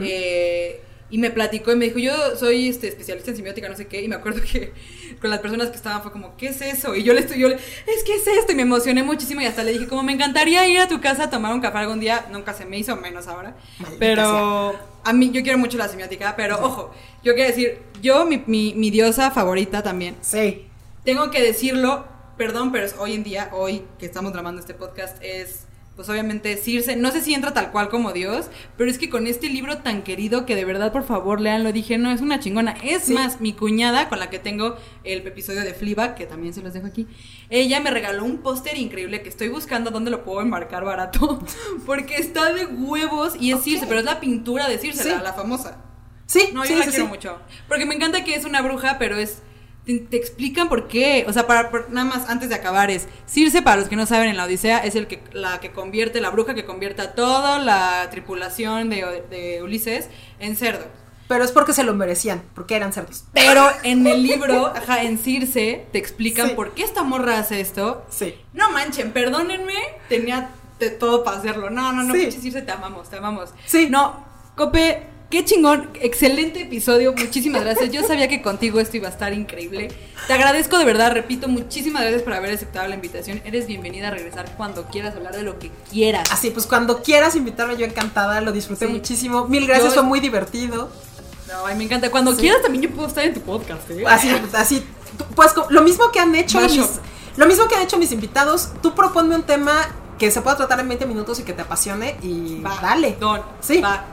[0.04, 0.82] eh,
[1.14, 4.02] y me platicó y me dijo, yo soy este, especialista en semiótica, no sé qué.
[4.02, 4.74] Y me acuerdo que
[5.22, 6.96] con las personas que estaban fue como, ¿qué es eso?
[6.96, 8.52] Y yo le estoy, yo le, es que es esto.
[8.52, 11.26] Y me emocioné muchísimo y hasta le dije, como me encantaría ir a tu casa
[11.26, 12.26] a tomar un café algún día.
[12.32, 13.56] Nunca se me hizo, menos ahora.
[13.78, 16.36] Maldita Pero a mí, yo quiero mucho la semiótica.
[16.36, 16.92] Pero ojo,
[17.24, 20.66] yo quiero decir, yo, mi, mi, mi diosa favorita también, Sí.
[21.06, 22.08] tengo que decirlo,
[22.40, 25.63] perdón, pero es hoy en día, hoy que estamos grabando este podcast, es
[25.96, 29.28] pues obviamente Circe, no sé si entra tal cual como Dios, pero es que con
[29.28, 32.72] este libro tan querido que de verdad por favor leanlo, dije, no, es una chingona.
[32.84, 33.14] Es Sí.
[33.14, 36.74] más, mi cuñada con la que tengo el episodio de Fleabag, que también se los
[36.74, 37.08] dejo aquí,
[37.50, 41.40] ella me regaló un póster increíble que estoy buscando dónde lo puedo enmarcar barato,
[41.86, 43.64] porque está de huevos y es Ok.
[43.66, 45.10] Circe, pero es la pintura de Circe, Sí.
[45.10, 45.78] la, la famosa.
[46.26, 47.38] Sí, No, sí, yo la quiero mucho.
[47.68, 49.44] Porque me encanta que es una bruja, pero es.
[49.86, 51.26] Te, te explican por qué.
[51.28, 53.08] O sea, para, nada más antes de acabar es.
[53.28, 56.22] Circe, para los que no saben, en la Odisea es el que la que convierte,
[56.22, 60.10] la bruja que convierte a toda la tripulación de, de Ulises
[60.40, 60.86] en cerdos.
[61.28, 63.24] Pero es porque se lo merecían, porque eran cerdos.
[63.34, 66.54] Pero en el libro, ajá, en Circe, te explican Sí.
[66.56, 68.06] por qué esta morra hace esto.
[68.10, 68.36] Sí.
[68.54, 69.74] No manchen, perdónenme,
[70.10, 71.70] tenía de todo para hacerlo.
[71.70, 72.30] No, no, no, Sí.
[72.32, 73.52] Circe, te amamos, te amamos.
[73.66, 73.88] Sí.
[73.90, 74.26] No,
[74.56, 77.92] Cope, qué chingón, excelente episodio, muchísimas gracias.
[77.92, 79.88] Yo sabía que contigo esto iba a estar increíble.
[80.28, 83.42] Te agradezco de verdad, repito, muchísimas gracias por haber aceptado la invitación.
[83.44, 86.32] Eres bienvenida a regresar cuando quieras hablar de lo que quieras.
[86.32, 88.92] Así, pues cuando quieras invitarme, yo encantada, lo disfruté Sí.
[88.94, 89.48] muchísimo.
[89.48, 90.92] Mil gracias, Yo- fue muy divertido.
[91.48, 92.12] No, ay, me encanta.
[92.12, 94.04] Cuando quieras también yo puedo estar en tu podcast, ¿eh?
[94.06, 94.84] Así, así,
[95.36, 96.80] pues lo mismo que han hecho mis,
[97.38, 99.74] lo mismo que han hecho mis invitados, tú proponme un tema
[100.20, 103.18] que se pueda tratar en 20 minutos y que te apasione y Va, dale.
[103.20, 103.82] Don, Sí.
[103.82, 104.06] va.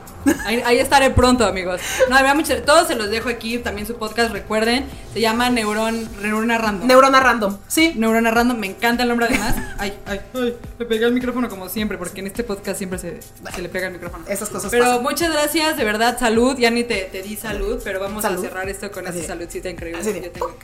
[0.45, 1.81] Ahí, ahí estaré pronto, amigos.
[2.09, 6.57] No, mucho, todos se los dejo aquí, también su podcast, recuerden, se llama Neuron, Neurona
[6.57, 6.87] Random.
[6.87, 7.93] Neurona random, sí.
[7.95, 9.55] Neurona Random, me encanta el nombre además.
[9.79, 13.19] Ay, ay, ay, le pegué al micrófono como siempre, porque en este podcast siempre se,
[13.21, 14.23] se le pega el micrófono.
[14.27, 15.03] Esas cosas Pero pasan.
[15.03, 16.55] muchas gracias, de verdad, salud.
[16.57, 18.37] Ya ni te, te di salud, pero vamos Salud.
[18.39, 20.01] a cerrar esto con esa saludcita increíble.
[20.01, 20.13] Así.
[20.21, 20.55] Yo tengo,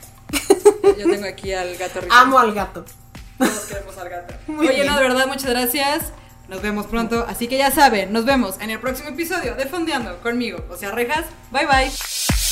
[0.96, 2.14] yo tengo aquí al gato rico.
[2.14, 2.84] Amo al gato.
[3.38, 4.34] Todos queremos al gato.
[4.46, 4.86] Muy Oye, bien.
[4.86, 6.12] no, de verdad, muchas gracias.
[6.48, 7.24] Nos vemos pronto.
[7.28, 10.90] Así que ya saben, nos vemos en el próximo episodio de Fondeando conmigo, o sea,
[10.90, 11.26] Rejas.
[11.50, 12.47] Bye bye.